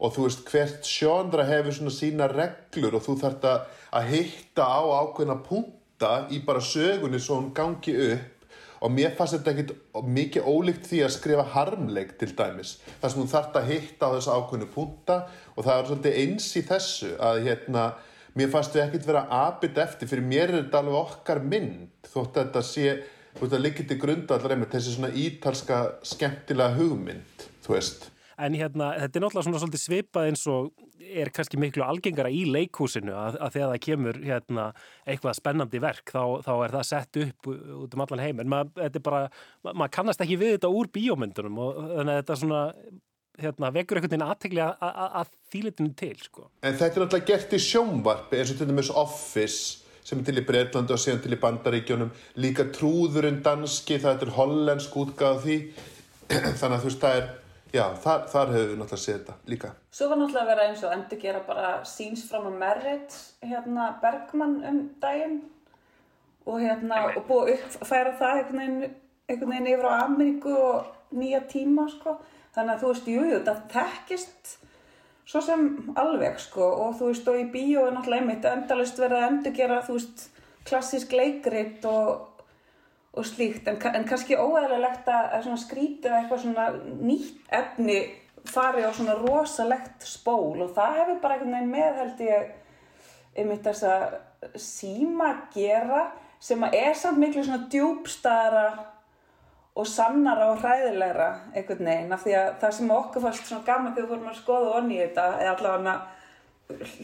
[0.00, 4.80] og þú veist hvert sjónra hefur svona sína reglur og þú þarft að hitta á
[5.04, 8.36] ákveðna punta í bara sögunni svo hún gangi upp.
[8.80, 9.72] Og mér fannst þetta ekkit
[10.08, 14.14] mikið ólíkt því að skrifa harmleik til dæmis þar sem hún þarft að hitta á
[14.14, 15.16] þessu ákveðnu punta
[15.52, 17.82] og það er svolítið eins í þessu að hérna
[18.40, 20.08] mér fannst við ekkit vera aðbytt eftir.
[20.08, 22.94] Fyrir mér er þetta alveg okkar mynd þótt að þetta sé,
[23.34, 28.54] þú veist að líkit í grundallar einmitt þessi svona ítalska skemmtilega hugmynd, þú veist En
[28.56, 30.70] hérna, þetta er náttúrulega svona svolítið svipað eins og
[31.10, 34.64] er kannski miklu algengara í leikhúsinu að, að þegar það kemur hérna,
[35.04, 38.96] eitthvað spennandi verk þá, þá er það sett upp út um allan heim en maður
[39.04, 39.20] bara,
[39.68, 42.62] mað kannast ekki við þetta úr bíómyndunum og þannig að þetta svona
[43.40, 46.48] hérna, vekur einhvern veginn aðtegli að þýlitinu til sko.
[46.64, 50.40] En þetta er náttúrulega gert í sjónvarpi eins og til dæmis Office sem er til
[50.42, 52.10] í Breitlandi og síðan til í Bandaríkjónum
[52.42, 55.60] líka trúðurinn danski það er hollensk útgáð því
[56.60, 57.30] þannig að þú veist það er
[57.70, 59.68] Já, þar, þar hefur við náttúrulega séð þetta líka.
[59.94, 63.84] Svo var náttúrulega að vera eins og endur gera bara síns fram að Merritt hérna
[64.02, 65.36] Bergman um daginn
[66.50, 68.96] og hérna og búið að uppfæra það einhvern veginn,
[69.30, 72.16] einhvern veginn yfir á Ameríku og nýja tíma sko.
[72.56, 74.52] Þannig að þú veist, jú, jú, það þekkist
[75.30, 75.68] svo sem
[76.00, 79.56] alveg sko og þú veist og í bíó er náttúrulega einmitt endalust verið að endur
[79.56, 80.26] gera þú veist
[80.66, 82.26] klassísk leikrit og
[83.10, 86.66] og slíkt, en, en kannski óæðilegt að skrítið eitthvað svona
[87.02, 87.98] nýtt efni
[88.46, 90.60] fari á svona rosalegt spól.
[90.62, 92.52] Og það hefur bara einhvern veginn með held ég
[93.36, 96.04] einmitt þess að síma gera
[96.40, 98.64] sem að er samt miklu svona djúbstara
[99.78, 103.94] og sannara og hræðilegra einhvern veginn af því að það sem okkur fannst svona gaman
[103.94, 105.94] þegar við fórum að skoða onni í þetta eða allavega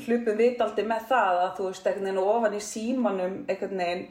[0.07, 4.05] hlupum vitaldi með það að þú veist einhvern veginn ofan í símanum einhvern veginn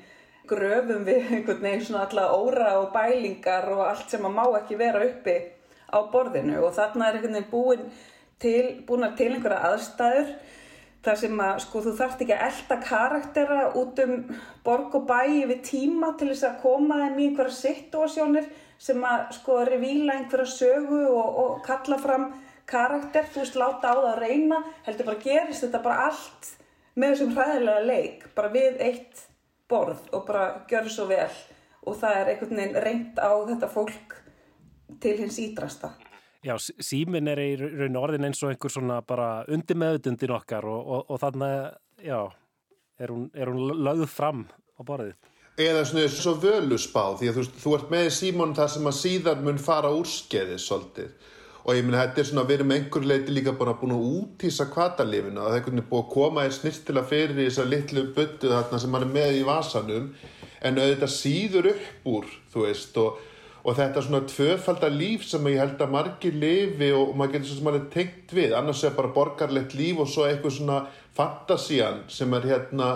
[0.49, 4.79] gröfum við einhvern veginn svona alla óra og bælingar og allt sem að má ekki
[4.79, 5.37] vera uppi
[5.91, 6.59] á borðinu.
[6.65, 7.87] Og þarna er einhvern veginn búin
[8.41, 10.35] til, búin til einhverja aðstæður
[11.05, 14.15] þar sem að sko þú þarft ekki að elda karaktera út um
[14.65, 18.49] borg og bæi við tíma til þess að koma þeim í einhverja situasjónir
[18.87, 22.27] sem að sko revíla einhverja sögu og, og kalla fram
[22.65, 26.51] karakter, þú veist, láta á það að reyna heldur bara gerist þetta bara allt
[26.95, 29.25] með þessum hræðilega leik bara við eitt
[29.69, 31.29] borð og bara gjörðu svo vel
[31.85, 34.15] og það er einhvern veginn reynt á þetta fólk
[35.01, 35.91] til hins ídrasta.
[36.45, 40.67] Já, sí- síminn er í raun orðin eins og einhver svona bara undir meðutundin okkar
[40.69, 41.71] og, og, og þannig,
[42.05, 42.19] já,
[43.01, 44.43] er hún, er hún lögð fram
[44.77, 45.15] á borðið.
[45.57, 49.43] Eða svona svo völusbá því að þú, þú ert með símón þar sem að síðan
[49.47, 51.31] mun fara úrskeiði svolítið
[51.65, 54.03] og ég meina þetta er svona að við erum einhver leiti líka bara búin að
[54.19, 57.65] útýsa kvatalífinu að það er einhvern veginn búið að koma þér snirtilega fyrir í þessa
[57.71, 60.11] litlu buttu þarna sem hann er með í vasanum
[60.61, 63.23] en auðvitað síður upp úr þú veist og,
[63.65, 67.57] og þetta svona tvöfalda líf sem ég held að margir lifi og maður getur svo
[67.57, 68.53] sem maður er tengt við.
[68.53, 70.79] Annars er bara borgarlegt líf og svo eitthvað svona
[71.17, 72.89] fantasían sem er hérna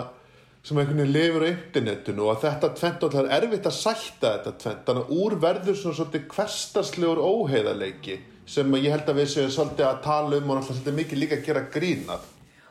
[0.62, 2.26] sem einhvern veginn lifur á internetinu.
[2.26, 5.38] Og að þetta tvent og það er erfitt að sætta þetta tvent þannig að úr
[5.46, 10.50] verður svona svolítið hverstaslegur óheiðarleiki sem ég held að við séum svolítið að tala um
[10.50, 12.28] og náttúrulega svolítið mikið líka að gera grínað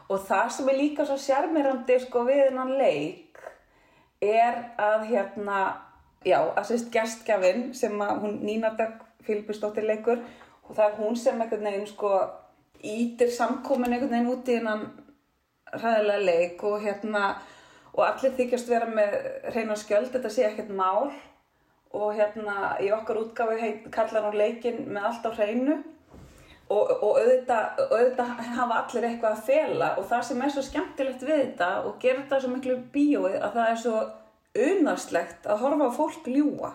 [0.09, 3.41] Og það sem er líka svo sjarmirandi sko við hennan leik
[4.25, 5.59] er að hérna,
[6.25, 10.23] já, að sérst gestgjafinn sem að hún Nína Dögg Filipusdóttir leikur.
[10.67, 12.15] Og það er hún sem einhvern veginn sko
[12.85, 14.85] ítir samkomin einhvern veginn út í hennan
[15.73, 17.23] hræðilega leik og hérna
[17.93, 19.15] og allir þykjast vera með
[19.49, 21.09] hreina skjöld, þetta sé ekkert mál.
[21.89, 25.79] Og hérna í okkar heit, kallar hún leikin með allt á hreinu.
[26.69, 29.87] Og, og auðvitað, auðvitað hafa allir eitthvað að fela.
[29.97, 33.55] Og það sem er svo skemmtilegt við þetta og gerir þetta svo miklu bíóið að
[33.57, 34.03] það er svo
[34.57, 36.71] unarslegt að horfa á fólk ljúa.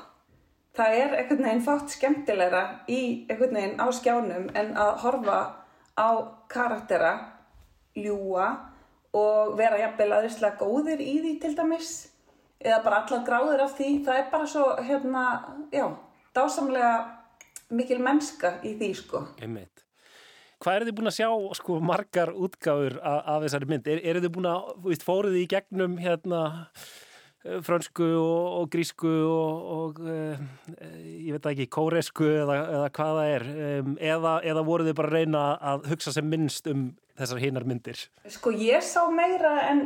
[0.75, 5.39] Það er einhvern veginn fátt skemmtilegra í einhvern veginn á skjánum en að horfa
[5.95, 6.11] á
[6.51, 7.13] karaktera
[7.95, 8.49] ljúa
[9.15, 11.93] og vera jafnvel aðeinslega góðir í því til dæmis
[12.65, 15.25] eða bara allar gráðir af því það er bara svo hérna,
[15.71, 15.87] já,
[16.35, 16.95] dásamlega
[17.75, 19.85] mikil mennska í því sko Einmitt.
[20.65, 23.89] Hvað eru þið búin að sjá sko margar útgáfur af, af þessari mynd?
[23.91, 24.71] Er, eru þið búin að,
[25.05, 26.41] fóruð þið í gegnum hérna
[27.45, 30.43] eh, frönsku og, og grísku og, og uh,
[30.97, 35.13] ég veit ekki, kóresku eða, eða hvað það er um, eða, eða voruð þið bara
[35.13, 38.07] að reyna að hugsa sem minnst um þessar hinar myndir?
[38.33, 39.83] Sko ég sá meira en,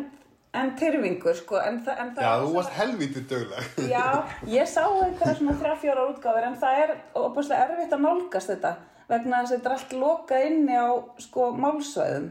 [0.57, 4.07] en tyrfingur sko en, þa en það Já, þú varst helvítið dögleg Já,
[4.49, 8.77] ég sá einhverja svona þrjá fjóra útgáfur en það er opaslega erfitt að nálgast þetta
[9.09, 10.89] vegna þess að þetta er allt lokað inni á
[11.25, 12.31] sko málsvæðum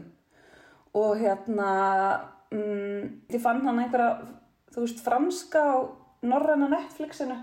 [0.98, 1.70] og hérna
[2.54, 4.10] mm, ég fann hann einhverja
[4.78, 5.76] þú veist franska á
[6.22, 7.36] norræna Netflixinu.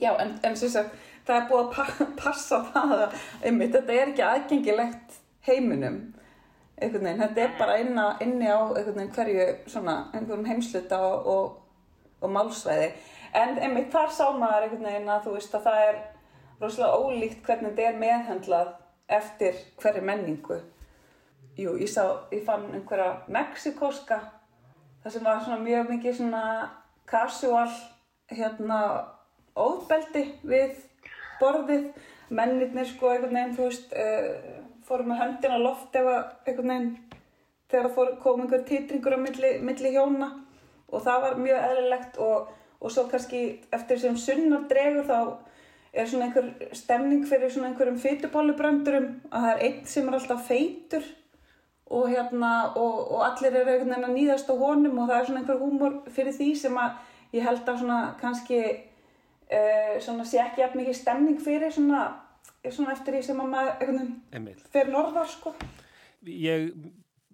[0.00, 0.94] Já, en, en sagt,
[1.26, 5.98] það er búið að pa passa það að einmitt, þetta er ekki aðgengilegt heiminum
[7.02, 8.60] veginn, þetta er bara inni, inni á
[8.94, 9.96] veginn hverju svona
[10.46, 11.58] heimsluta og, og,
[12.22, 12.92] og málsvæði.
[13.36, 16.00] En einmitt þar sá maður að þú veist að það er
[16.62, 18.72] rosalega ólíkt hvernig þetta er meðhendlað
[19.18, 20.62] eftir hverju menningu.
[21.58, 24.22] Jú, ég sá, ég fann einhverja mexikoska
[25.02, 26.44] það sem var mjög mikið svona
[27.10, 27.70] casual
[28.30, 28.80] hérna
[29.58, 30.76] óðbeldi við
[31.40, 31.90] borðið.
[32.28, 36.72] Mennirnir sko einhvern veginn þú veist uh, fóru með höndin á loft ef að einhvern
[36.74, 36.90] veginn
[37.68, 40.30] þegar fór, kom einhver titringur á milli, milli hjóna
[40.88, 43.42] og það var mjög eðlilegt og, og svo kannski
[43.76, 45.18] eftir sem sunnar dregur þá
[45.92, 50.46] er svona einhver stemning fyrir svona einhverjum fytupálubröndurum að það er einn sem er alltaf
[50.48, 51.08] feitur
[51.88, 55.28] og hérna og, og allir eru einhvern veginn að nýðast á honum og það er
[55.28, 60.42] svona einhver húmor fyrir því sem að ég held að svona kannski uh, svona sé
[60.44, 62.06] ekki jafn mikið stemning fyrir svona,
[62.68, 64.00] svona eftir því sem að maður einhvern
[64.32, 65.54] veginn fer norðar sko.
[66.28, 66.72] Ég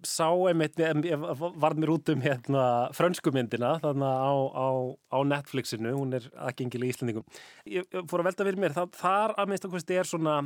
[0.04, 2.64] sá einmitt, varð mér út um hérna
[2.96, 4.68] frönsku myndina þarna á, á,
[5.08, 7.26] á Netflixinu, hún er aðgengileg í Íslandingum.
[7.64, 10.36] Ég fór að velta fyrir mér, það, þar að minnst okkur er svona,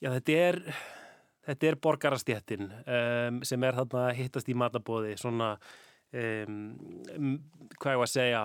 [0.00, 0.60] já þetta er,
[1.46, 5.54] þetta er borgarastjættin um, sem er þarna hittast í matabóði, svona,
[6.12, 6.68] um,
[7.78, 8.44] hvað ég var að segja,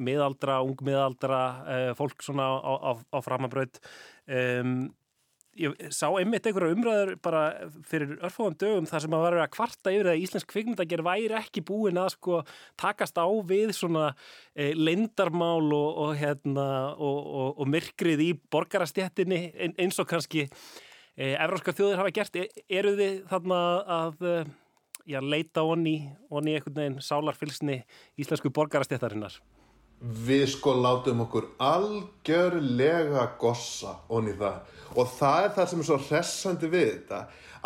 [0.00, 3.82] miðaldra, ung miðaldra, uh, fólk svona á, á, á framabraut.
[4.30, 4.88] Um,
[5.58, 7.42] ég sá einmitt einhverja umræður bara
[7.88, 11.62] fyrir örfóðum dögum þar sem að var að kvarta yfir að íslensk kvikmyndager væri ekki
[11.66, 12.42] búin að sko
[12.80, 14.12] takast á við svona
[14.54, 17.18] e, lindarmál og, og, hérna, og,
[17.50, 20.46] og, myrkrið í borgarastjættinni ein, eins og kannski
[21.20, 22.40] e, evróska þjóðir hafa gert.
[22.40, 22.48] E,
[22.80, 23.60] eru þið þarna
[24.00, 24.34] að e,
[25.12, 25.96] já, leita onni,
[26.32, 27.82] onni einhvern veginn sálarfylsni
[28.20, 29.36] íslensku borgarastjættarinnar?
[30.00, 35.98] Við sko látum okkur algjörlega gossa onni það og það er það sem er svo
[36.06, 37.18] hressandi við þetta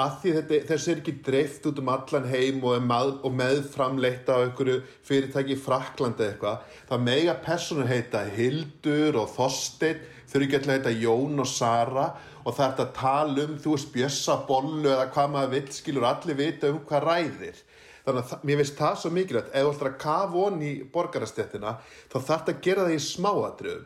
[0.02, 4.26] að því þetta, þessi er ekki dreift út um allan heim og, með, og meðframleitt
[4.26, 10.48] á einhverju fyrirtæki í Fraklandi eitthvað það mega personur heita Hildur og Þorsteinn þau eru
[10.48, 13.92] ekki alltaf heita Jón og Sara og það er þetta að tala um þú veist
[13.94, 17.62] bjössa bollu eða hvað maður vill skilur allir vita um hvað ræðir.
[18.04, 19.50] Þannig að það- mér finnst það svo mikilvægt.
[19.54, 21.76] Ef þú ætlar að kafa von í borgarastéttina
[22.12, 23.84] þá þarf það að gera það í smáatriðum.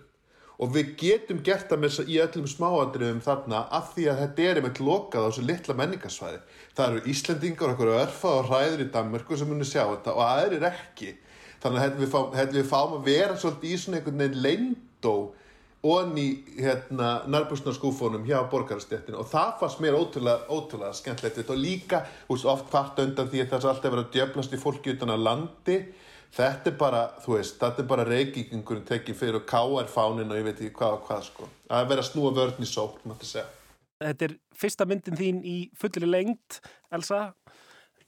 [0.59, 4.57] Og við getum gert það með, í öllum smáatriðum þarna af því að þetta er
[4.59, 6.41] einmitt lokað á þessu litla menningarsvæði.
[6.75, 10.25] Það eru Íslendingar og okkur örfa og hræður í Danmörku sem munu sjá þetta og
[10.27, 11.15] aðrir ekki.
[11.63, 14.43] Þannig að hérna við, hérna við fáum að vera svolítið í svona einhvern veginn
[15.83, 21.51] leyndó onni hérna, nærbúsnarskúfónum hjá borgarastéttinu og það fannst mér ótrúlega, ótrúlega skemmtilegt.
[21.51, 24.59] Og líka veist, oft hvart undan því að það er alltaf verið að djöflast í
[24.59, 25.79] fólki utan að landi.
[26.35, 30.37] Þetta er bara, þú veist, þetta er bara reykingurinn tekið fyrir og káar fánin og
[30.37, 31.49] ég veit ekki hvað og hvað sko.
[31.71, 33.47] Að vera að snúa vörn í sókn, mætti segja.
[34.03, 36.61] Þetta er fyrsta myndin þín í fullri lengt,
[36.93, 37.33] Elsa.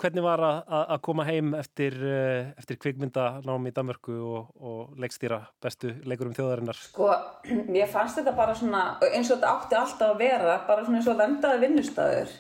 [0.01, 5.91] Hvernig var að, koma heim eftir, eh, eftir kvikmyndanám í Danmörku og, og leikstýra bestu
[6.09, 6.79] leikurum þjóðarinnar?
[6.87, 7.11] Sko,
[7.75, 11.11] mér fannst þetta bara svona, eins og þetta átti alltaf að vera, bara svona eins
[11.13, 12.33] og vendaði vinnustæður.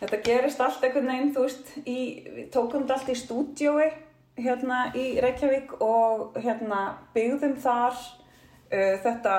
[0.00, 2.00] Þetta gerist allt einhvern veginn, þú veist, í,
[2.34, 3.88] við tókum þetta allt í stúdjói
[4.36, 6.80] hérna í Reykjavík og hérna
[7.14, 9.36] byggðum þar uh, þetta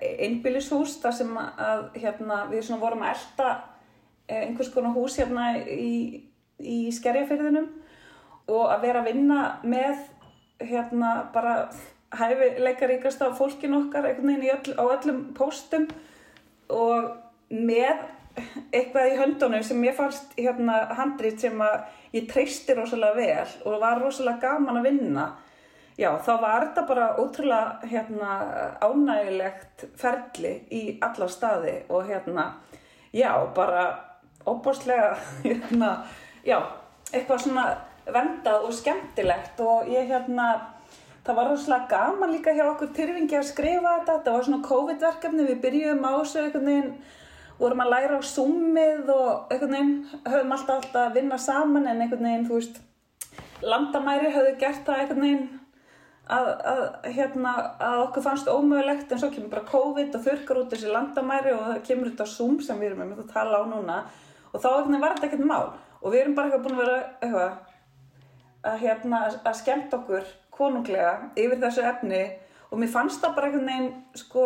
[0.00, 5.52] einbýlishús þar sem að hérna, við svona vorum að elta uh, einhvers konar hús hérna
[5.62, 6.24] í,
[6.62, 7.68] í skerjafyrðinum
[8.52, 10.06] og að vera að vinna með
[10.62, 11.56] hérna bara
[12.12, 15.88] hæfileikaríkasta fólkin okkar öll, á öllum póstum
[16.72, 17.12] og
[17.52, 18.02] með
[18.72, 21.80] eitthvað í höndunum sem ég fannst hérna handrið sem að
[22.16, 25.26] ég treysti rosalega vel og var rosalega gaman að vinna.
[26.00, 28.30] Já þá var þetta bara ótrúlega hérna
[28.80, 32.46] ánægilegt ferli í alla staði og hérna
[33.12, 33.84] já bara
[34.46, 35.12] óbáslega
[35.44, 35.90] hérna
[36.46, 36.58] já
[37.12, 37.66] eitthvað svona
[38.06, 40.48] vendað og skemmtilegt og ég hérna
[41.22, 44.16] það var rosalega gaman líka hjá okkur tyrfingi að skrifa þetta.
[44.18, 46.94] Þetta var svona COVID-verkefni við byrjuðum á þessu einhvern veginn
[47.60, 49.92] vorum að læra á Zoomið og einhvern veginn
[50.26, 52.80] höfum alltaf alltaf að vinna saman en einhvern veginn, þú veist,
[53.62, 55.44] landamæri höfðu gert það einhvern veginn
[56.32, 56.82] að, að,
[57.14, 57.54] hérna,
[57.86, 61.64] að okkur fannst ómögulegt en svo kemur bara COVID og þurkar út þessi landamæri og
[61.68, 64.02] það kemur þetta á Zoom sem við erum með að tala á núna.
[64.52, 65.70] Og þá var þetta ekkert mál
[66.02, 67.52] og við erum bara eitthvað búin að vera eitthvað
[68.62, 72.22] að, hérna, að skemmt okkur konunglega yfir þessu efni.
[72.72, 74.44] Og mér fannst það bara einhvern veginn sko,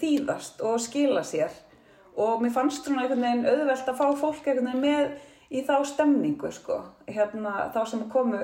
[0.00, 1.52] þýðast og skila sér.
[2.18, 5.10] Og mér fannst svona einhvern veginn auðvelt að fá fólk einhvern veginn með
[5.48, 8.40] í þá stemningu sko, hérna þá sem komu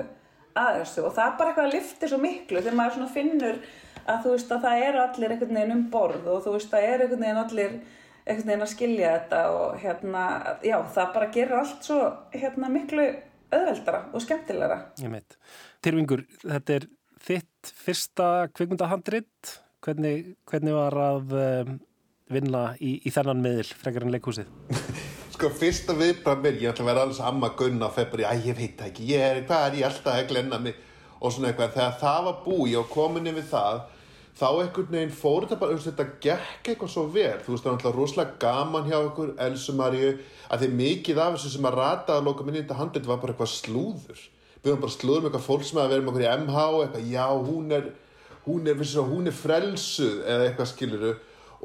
[0.55, 1.07] að þessu.
[1.07, 3.59] Og það er bara eitthvað að lifti svo miklu þegar maður finnur
[4.05, 6.87] að þú veist að það eru allir einhvern veginn um borð og þú veist það
[6.91, 7.77] eru einhvern veginn allir
[8.25, 10.25] einhvern veginn að skilja þetta og hérna,
[10.65, 11.99] já það bara gerir allt svo
[12.33, 13.07] hérna miklu
[13.53, 14.79] auðveldara og skemmtilegra.
[15.01, 15.37] Ég meit.
[15.85, 16.87] Tyrfingur, þetta er
[17.25, 19.59] þitt fyrsta kvikmyndahandrit.
[19.85, 21.75] Hvernig, hvernig var að um,
[22.33, 24.49] vinna í, í þennan miðil frekar en leikhúsið?
[25.35, 28.57] Sko, fyrsta viðbrað mér, ég ætla að vera alls amma gunna og febri, æ, ég
[28.57, 30.77] veit það ekki, ég er, hvað er ég alltaf að glenna mig
[31.19, 31.75] og svona eitthvað.
[31.75, 33.81] Þegar það var búið og komin yfir það,
[34.35, 37.35] þá einhvern veginn fór þetta bara, þetta gekk eitthvað svo vel.
[37.43, 40.15] Þú veist, það var náttúrulega rosalega gaman hjá ykkur, Elsu Maríu,
[40.51, 43.21] að því mikið af þessu sem að rata að loka minni í þetta handið var
[43.21, 44.25] bara eitthvað slúður.
[44.59, 47.07] Við varum bara slúður með eitthvað fólk sem að vera með okkur í MH, eitthvað,
[47.13, 47.87] já, hún er,
[48.49, 51.15] hún er, vissi, hún er frelsuð eða eitthvað skiluru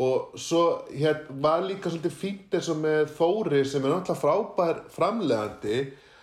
[0.01, 0.63] og svo
[0.95, 5.81] hér var líka svolítið fínt eins og með Þóri sem er náttúrulega frábær framlegandi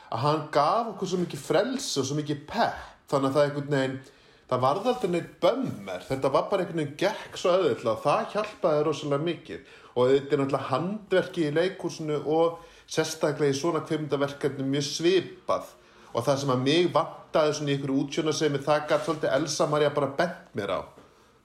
[0.07, 3.75] að hann gaf okkur svo mikið frelsu og svo mikið pepp þannig að það einhvern
[3.75, 3.99] veginn
[4.47, 8.85] það varði aldrei neitt bömmar þetta var bara einhvern veginn gekk svo og það hjálpaði
[8.87, 9.73] rosalega mikið.
[9.97, 15.73] Og þetta er náttúrulega handverki í leikúsinu og sérstaklega í svona kvimdaverkefni mjög svipað.
[16.13, 19.91] Og það sem að mig vantaði svona í ykkur útsjónasemi það gæti svolítið Elsa Maria
[19.93, 20.81] bara bent mér á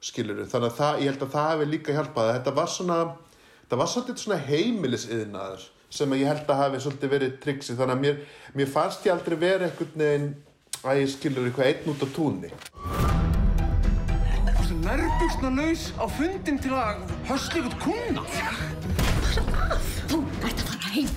[0.03, 2.31] skiluru, þannig að það, ég held að það hefði líka hjálpað.
[2.37, 2.97] Þetta var svona
[3.73, 8.03] það var svolítið svona heimilisiðnaður sem ég held að hafi svolítið verið triksi þannig að
[8.07, 8.19] mér,
[8.57, 10.27] mér fannst ég aldrei verið einhvern veginn
[10.83, 12.51] að ég skilur eitthvað einn út á túnni
[14.63, 18.23] Þú nærbuksna laus á fundin til að hösla ykkur kuna.
[20.09, 20.19] Þú
[20.49, 21.11] ert að fara heim.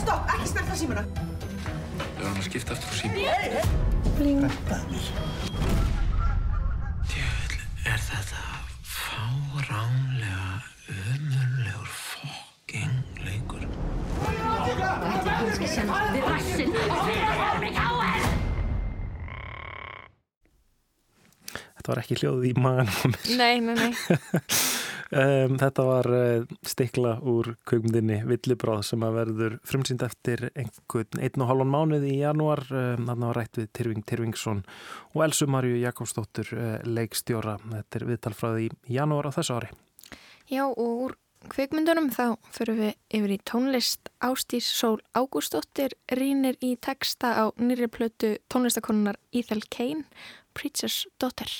[0.00, 1.04] Stopp, ekki snerta símuna.
[1.14, 3.22] Við erum að skipta aftur á sími.
[4.18, 5.10] Blindaðir.
[7.90, 8.42] Er þetta
[8.84, 10.60] fáránlega
[10.92, 13.64] ömurlegur fokking leikur?
[14.20, 17.29] Þetta er kannski sem við rassin.
[21.90, 22.90] Þetta var ekki hljóð í mér.
[23.34, 23.90] Nei, nei, nei.
[25.10, 31.42] Um, þetta var uh, stikla úr kveikmyndinni Villibráð sem að verður frumsýnd eftir einhvern einn
[31.42, 32.62] og hálfan mánuð í janúar.
[32.70, 34.60] Um, Þannig var rætt við Tyrfing Tyrfingsson
[35.16, 37.56] og Elsu Marju Jakobsdóttur uh, leikstjóra.
[37.64, 39.72] Þetta er viðtalfræði í janúar á þessu ári.
[40.46, 41.18] Já, og úr
[41.50, 47.90] kvikmyndunum þá fyrir við yfir í tónlist Ástís Sól Ágústóttir rínir í texta á nýri
[47.90, 50.06] plötu tónlistakonunar Ethel Kane,
[50.54, 51.50] Preacher's Daughter.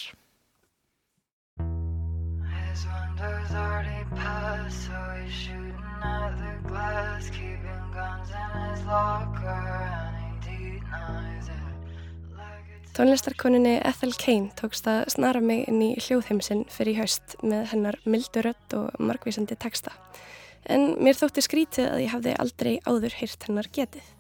[3.21, 10.45] Windows already passed, so he's shooting at the glass, keeping guns in his locker, and
[10.45, 12.95] he denies it.
[12.97, 18.47] Tónlistarkoninni Ethel Kane tókst að snara mig inn í hljóðheimsinn fyrir haust með hennar mildu
[18.47, 19.93] rödd og margvísandi texta.
[20.64, 24.12] En mér þótti skrítið að ég hafði aldrei áður heyrt hennar getið.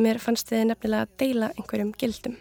[0.00, 2.40] Mér fannst þið nefnilega að deila einhverjum gildum.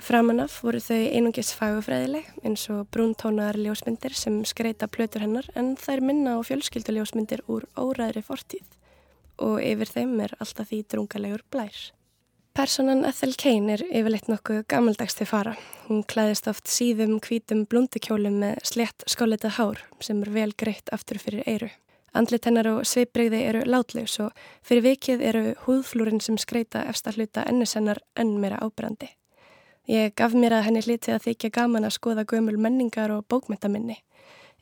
[0.00, 6.00] Framanaf voru þau einungis fagufræðileg eins og brúntónaðar ljósmyndir sem skreita plötur hennar en þær
[6.08, 8.64] minna á fjölskylduljósmyndir úr óræðri fortíð.
[9.44, 11.76] Og yfir þeim er alltaf því drungalegur blær.
[12.56, 15.52] Personan Ethel Kane er yfirleitt nokkuð gamaldags til fara.
[15.86, 21.20] Hún klæðist oft síðum, hvítum blúndukjólum með slett skólitað hár sem er vel greitt aftur
[21.22, 21.70] fyrir eyru.
[22.16, 24.34] Andlit hennar og sveibreyði eru látlegs og
[24.66, 29.12] fyrir vikið eru húðflúrin sem skreita efsta hluta ennisennar enn meira ábrandi.
[29.90, 33.96] Ég gaf mér að henni hliti að þykja gaman að skoða gömul menningar og bókmyndaminni.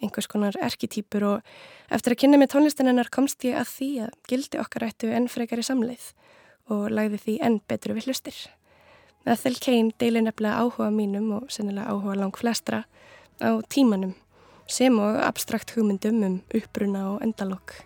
[0.00, 1.50] Einhvers konar erkitýpur og
[1.92, 5.28] eftir að kynna með tónlistin hennar komst ég að því að gildi okkar ættu enn
[5.28, 6.06] frekar í samleið
[6.72, 8.38] og lagði því enn betur við hlustir.
[9.28, 12.80] Ethel Kane deilir nefnilega áhuga mínum og sennilega áhuga lang flestra
[13.44, 14.16] á tímanum
[14.64, 17.76] sem og abstrakt hugmyndum um uppbruna og endalokk.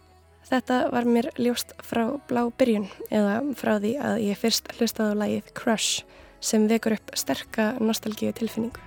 [0.46, 5.20] Þetta var mér ljóst frá blá byrjun eða frá því að ég fyrst hlustaði á
[5.26, 6.04] lagið Crush
[6.42, 8.82] sem vekur upp sterka nostalgíu tilfinningu.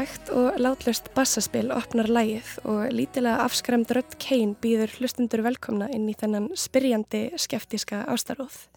[0.00, 6.08] Hægt og látlöst bassaspil opnar lægið og lítilega afskræmd rödd Kane býður hlustundur velkomna inn
[6.08, 8.69] í þennan spyrjandi skeftíska ástaróð.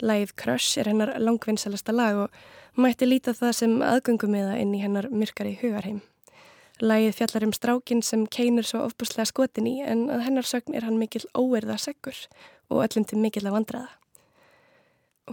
[0.00, 5.10] Lægið Crush er hennar langvinnsalasta lag og mætti líta það sem aðgöngumiða inn í hennar
[5.12, 6.00] myrkari hugarheim.
[6.80, 10.84] Lægið fjallar um strákin sem er svo ofbúslega skotin í en að hennar sögn er
[10.84, 12.16] hann mikill óerða seggur
[12.70, 13.90] og öllum til mikill að vandraða.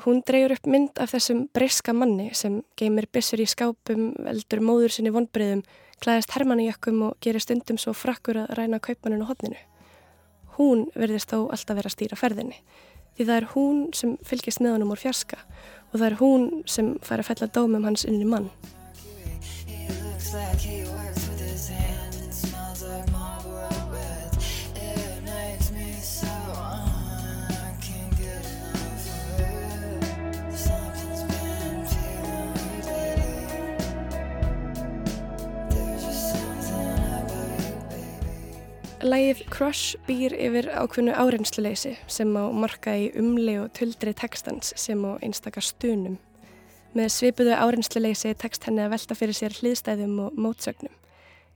[0.04, 4.94] Hún dreyur upp mynd af þessum breyska manni sem geymir byssur í skápum, veldur móður
[4.94, 5.64] sinni vonbreiðum,
[6.04, 9.58] klæðist hermannijökkum og gerir stundum svo frakkur að ræna kaupmannin á hodninu.
[10.60, 12.60] Hún verðist þó alltaf vera að stýra ferðinni,
[13.18, 15.40] því það er hún sem fylgist með honum úr fjarska
[15.92, 18.52] og það er hún sem fær að fella dómum hans inn í mann.
[39.08, 45.00] Lægið Crush býr yfir ákveðnu áreynsluleysi sem á marka í umli og tuldri textans sem
[45.08, 46.18] á einstakar stunum.
[46.92, 50.92] Með svipuðu áreynsluleysi text henni að velta fyrir sér hliðstæðum og mótsögnum.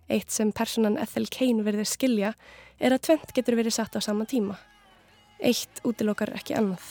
[0.07, 2.31] Eitt sem personan Ethel Kane verður skilja
[2.79, 4.55] er að tvent getur verið satt á sama tíma.
[5.43, 6.87] Eitt útilokar ekki annað.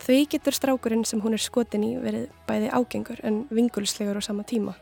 [0.00, 4.48] Því getur strákurinn sem hún er skotin í verið bæði ágengur en vingulslegur á sama
[4.48, 4.78] tíma.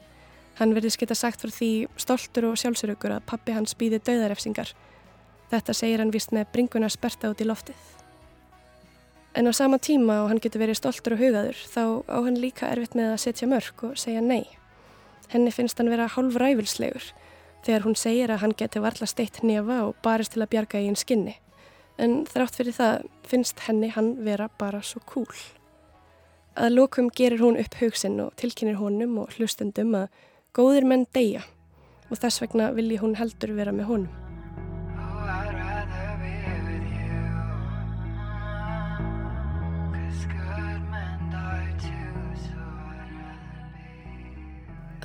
[0.60, 4.70] Hann verðist geta sagt frá því stoltur og sjálfsörökur að pappi hans býði döðarefsingar.
[5.54, 7.78] Þetta segir hann vist með bringuna sperta út í loftið.
[9.38, 12.70] En á sama tíma og hann getur verið stoltur og hugaður þá á hann líka
[12.70, 14.48] erfitt með að setja mörg og segja nei.
[15.30, 17.06] Henni finnst hann vera hálf ræfilslegur
[17.66, 20.90] þegar hún segir að hann geti varla steitt nefa og barist til að bjarga í
[20.90, 21.36] einn skinni.
[22.02, 25.30] En þrátt fyrir það finnst henni hann vera bara svo kúl.
[26.58, 30.10] Að lokum gerir hún upp haugsinn og tilkynir honum og hlustundum að
[30.54, 31.40] Góðir menn deyja
[32.10, 34.23] og þess vegna vilji hún heldur vera með honum.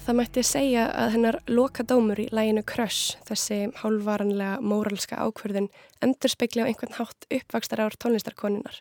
[0.09, 5.67] Það mætti segja að hennar loka dómur í læginu Crush, þessi hálfvaranlega móralska ákverðin,
[6.01, 8.79] endur spekli á einhvern hátt uppvakstar ár tónlistarkonunar,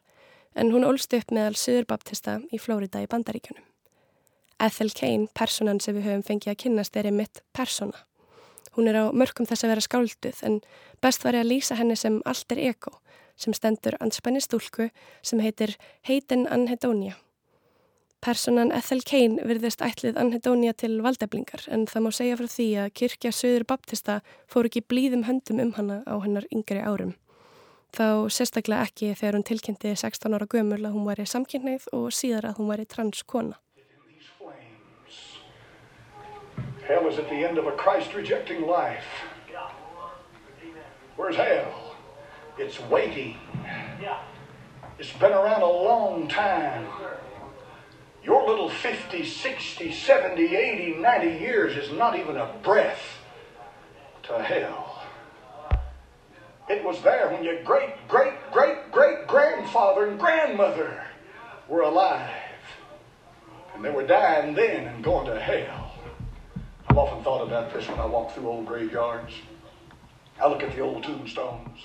[0.56, 3.60] en hún ólst upp meðal Suðurbaptista í Flórida í Bandaríkjunum.
[4.56, 8.06] Ethel Kane, personan sem við höfum fengið að kynnast, er einmitt persona.
[8.72, 10.60] Hún er á mörgum þess að vera skálduð en
[11.04, 12.96] best var ég að lýsa henni sem alter ego
[13.36, 14.88] sem stendur anspenni stúlku
[15.20, 15.76] sem heitir
[16.08, 17.20] Hayden Anhedonia.
[18.18, 22.88] Personan Ethel Kane virðist ætlið Anhedonia til valdeflingar en það má segja frá því að
[22.98, 24.16] kirkja Suður Baptista
[24.50, 27.14] fór ekki blíðum höndum um hana á hennar yngri árum.
[27.94, 32.50] Þá sérstaklega ekki þegar hún tilkynnti 16 ára gömul að hún væri samkynneið og síðar
[32.50, 33.54] að hún væri transkona.
[36.88, 39.06] Hell is at the end of a Christ rejecting life.
[41.16, 41.94] Where's hell?
[42.58, 43.36] It's waiting.
[44.98, 46.86] It's been around a long time.
[48.28, 53.00] Your little 50, 60, 70, 80, 90 years is not even a breath
[54.24, 55.02] to hell.
[56.68, 61.02] It was there when your great, great, great, great grandfather and grandmother
[61.68, 62.30] were alive.
[63.74, 65.94] And they were dying then and going to hell.
[66.90, 69.32] I've often thought about this when I walk through old graveyards.
[70.38, 71.80] I look at the old tombstones.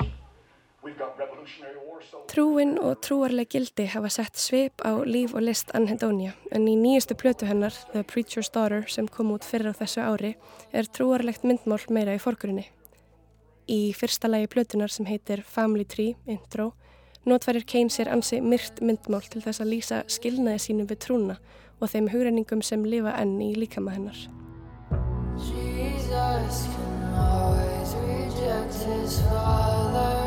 [2.28, 7.16] Trúin og trúarleg gildi hafa sett svip á líf og list Anhedonia en í nýjustu
[7.16, 10.34] plötu hennar, The Preacher's Daughter, sem kom út fyrir á þessu ári,
[10.76, 12.68] er trúarlegt myndmál meira í forgrunni.
[13.72, 16.74] Í fyrsta lagi plötunar sem heitir Family Tree, intro,
[17.24, 21.38] notfærir Kane sér ansi myrt myndmál til þess að lýsa skilnaði sínum við trúna
[21.80, 24.20] og þeim hugreiningum sem lifa enn í líkama hennar.
[25.40, 30.23] Jesus can always reject his father,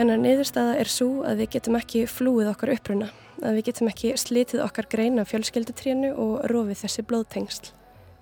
[0.00, 3.10] Hennar niðurstaða er svo að við getum ekki flúið okkar uppruna,
[3.42, 7.74] að við getum ekki slitið okkar greina fjölskyldutrénu og rofið þessi blóðtengsl.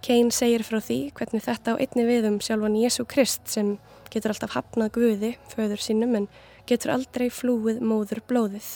[0.02, 3.76] Kane segir frá því hvernig þetta á einni við um sjálfan Jésu Krist sem
[4.10, 6.26] getur alltaf hafnað guði, föður sínum, en
[6.68, 8.68] getur aldrei flúið móður blóðið.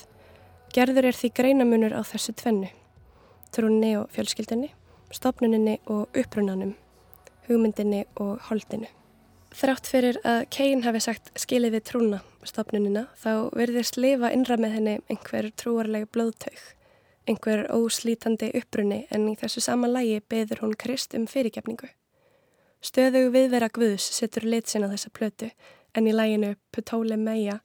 [0.72, 2.70] Gerður er því greinamunur á þessu tvennu,
[3.52, 4.72] trúnni og fjölskyldinni,
[5.12, 6.74] stopnuninni og upprunanum,
[7.48, 8.88] hugmyndinni og holdinu.
[9.52, 14.78] Þrátt fyrir að Kane hafi sagt skilið við trúna, stopnunina, þá verðist lifa innra með
[14.78, 16.62] henni einhver trúarleg blóðtaug,
[17.28, 21.92] einhver óslítandi upprunni en í þessu sama lægi beður hún Krist um fyrirgefningu.
[22.82, 25.52] Stöðug viðvera Guðs setur lit sinna þessa plötu
[25.94, 27.60] en í læginu Putóli Meja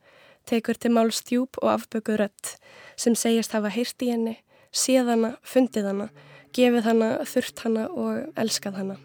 [0.48, 2.54] tekur til mál stjúp og afbökuð rött
[2.98, 4.38] sem segist hafa heyrt í henni,
[4.72, 6.08] séð hana, fundið hana,
[6.56, 8.98] gefið hana, þurft hana og elskað hana.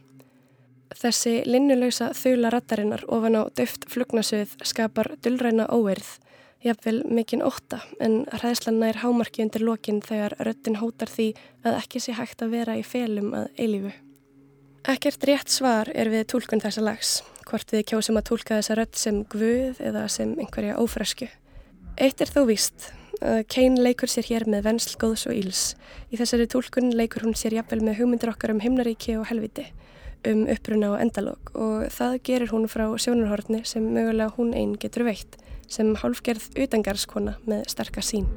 [0.92, 6.18] Þessi linnulösa þula rattarinnar ofan á döft flugnasöð skapar dullræna óerð,
[6.62, 11.32] jafnvel mikinn ótta en hræðslan nær hámarki undir lokin þegar röttin hótar því
[11.64, 13.92] að ekki sé hægt að vera í felum að eilífu.
[14.92, 17.20] Ekkert rétt svar er við tólkun þessa lags,
[17.52, 21.28] hvort við kjósum að tólka þessa rött sem guð eða sem einhverja ófresku.
[22.00, 22.88] Eitt er þó víst
[23.22, 25.62] að Kane leikur sér hér með vensl, góðs og íls.
[26.10, 29.68] Í þessari tólkun leikur hún sér jafnvel með hugmyndir okkar um himnaríki og helviti,
[30.26, 35.06] um uppruna og endalók og það gerir hún frá sjónarhortni sem mögulega hún einn getur
[35.06, 35.38] veitt,
[35.68, 38.30] sem hálfgerð utangarskona með sterkar sín.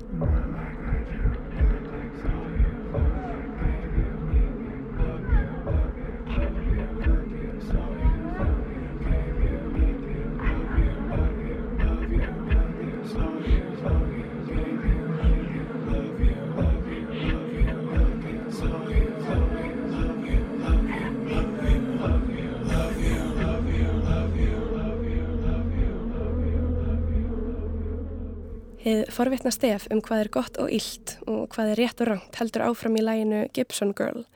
[28.86, 32.36] Hið forvitna stef um hvað er gott og illt og hvað er rétt og rangt
[32.38, 34.28] heldur áfram í læginu Gibson Girl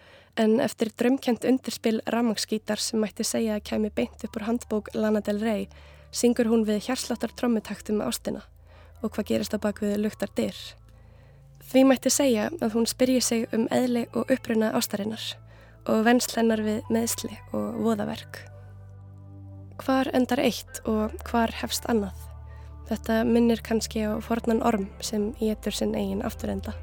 [0.42, 5.22] en eftir drömkjent undirspil ramagsgítar sem mætti segja að kæmi beint upp úr handbók Lana
[5.22, 5.68] Del Rey
[6.10, 8.42] syngur hún við hjarsláttar trommutaktum ástina
[9.04, 10.58] og hvað gerist á bakvið luktar dyr.
[11.70, 15.28] Því mætti segja að hún spyrji sig um eðli og uppruna ástarinnar
[15.86, 18.42] og venslennar við meðsli og voðaverk.
[19.86, 22.29] Hvar endar eitt og hvar hefst annað?
[22.90, 26.74] Þetta minnir kannski á fornan orm sem étur sinn eigin afturenda.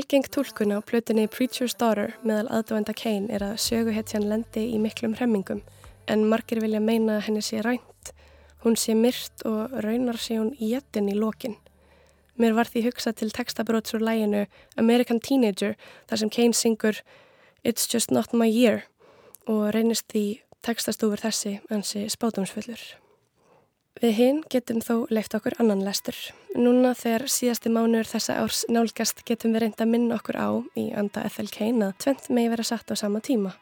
[0.00, 5.12] Algeng tólkun á plötunni Preacher's Daughter meðal aðdóenda Kane er að söguhetjan lendi í miklum
[5.18, 5.58] hremmingum
[6.08, 8.12] en margir vilja meina að henni sé rænt.
[8.64, 11.58] Hún sé myrt og raunar sé hún í jettin í lokin.
[12.40, 14.46] Mér var því hugsað til textabróts úr læginu
[14.80, 15.76] American Teenager
[16.08, 17.02] þar sem Kane syngur
[17.60, 18.86] It's just not my year
[19.44, 22.80] og reynist því textastúfur þessi ansi spátumsfullur.
[23.98, 26.14] Við hinn getum þó leift okkur annan lestur.
[26.54, 30.84] Núna þegar síðasti mánuður þessa árs nálgast getum við reynda að minna okkur á í
[30.94, 33.56] anda Kane að tvent megi vera satt á sama tíma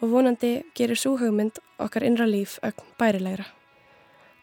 [0.00, 3.46] og vonandi gerir svo hugmynd okkar innra líf ögn bærilegra.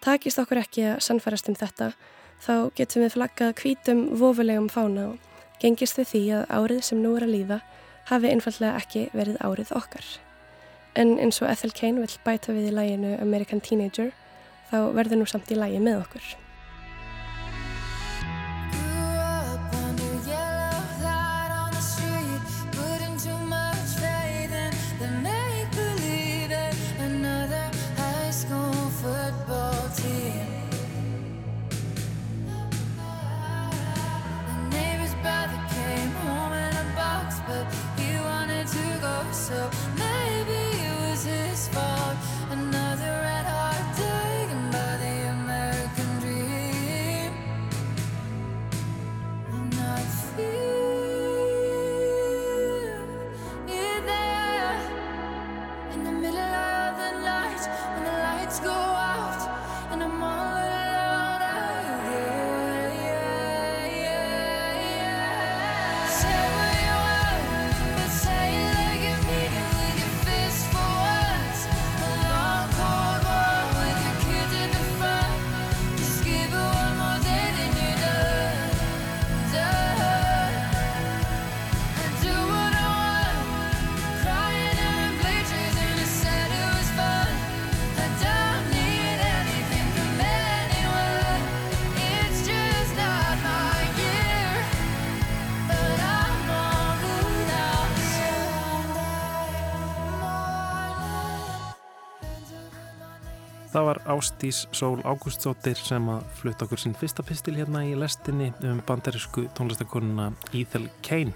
[0.01, 1.93] Takist okkur ekki að sannfærast um þetta
[2.43, 5.19] þá getum við flaggað hvítum vofulegum fána og
[5.61, 7.59] gengist við því að árið sem nú er að líða
[8.09, 10.03] hafi einfallega ekki verið árið okkar.
[10.95, 14.11] En eins og Kane vill bæta við í læginu American Teenager
[14.74, 16.30] þá verður nú samt í lægi með okkur.
[104.14, 109.47] Ástís Sól Ágústsóttir sem að flutta okkur sinn fyrsta pistil hérna í lestinni um bandarísku
[109.57, 111.34] tónlistakonuna Ethel Kane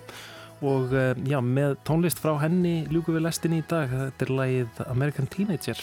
[0.65, 4.83] og eh, já, með tónlist frá henni ljúku við lestinni í dag, þetta er lagið
[4.87, 5.81] American Teenager.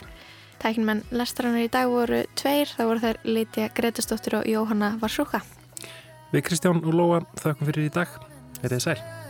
[0.63, 5.43] Tæknmenn lestrannar í dag voru tveir, það voru þær Lítja Gretastóttir og Jóhanna Varsúka.
[6.33, 8.19] Við Kristján og Lóa þakkum fyrir í dag,
[8.63, 9.24] verið sæl.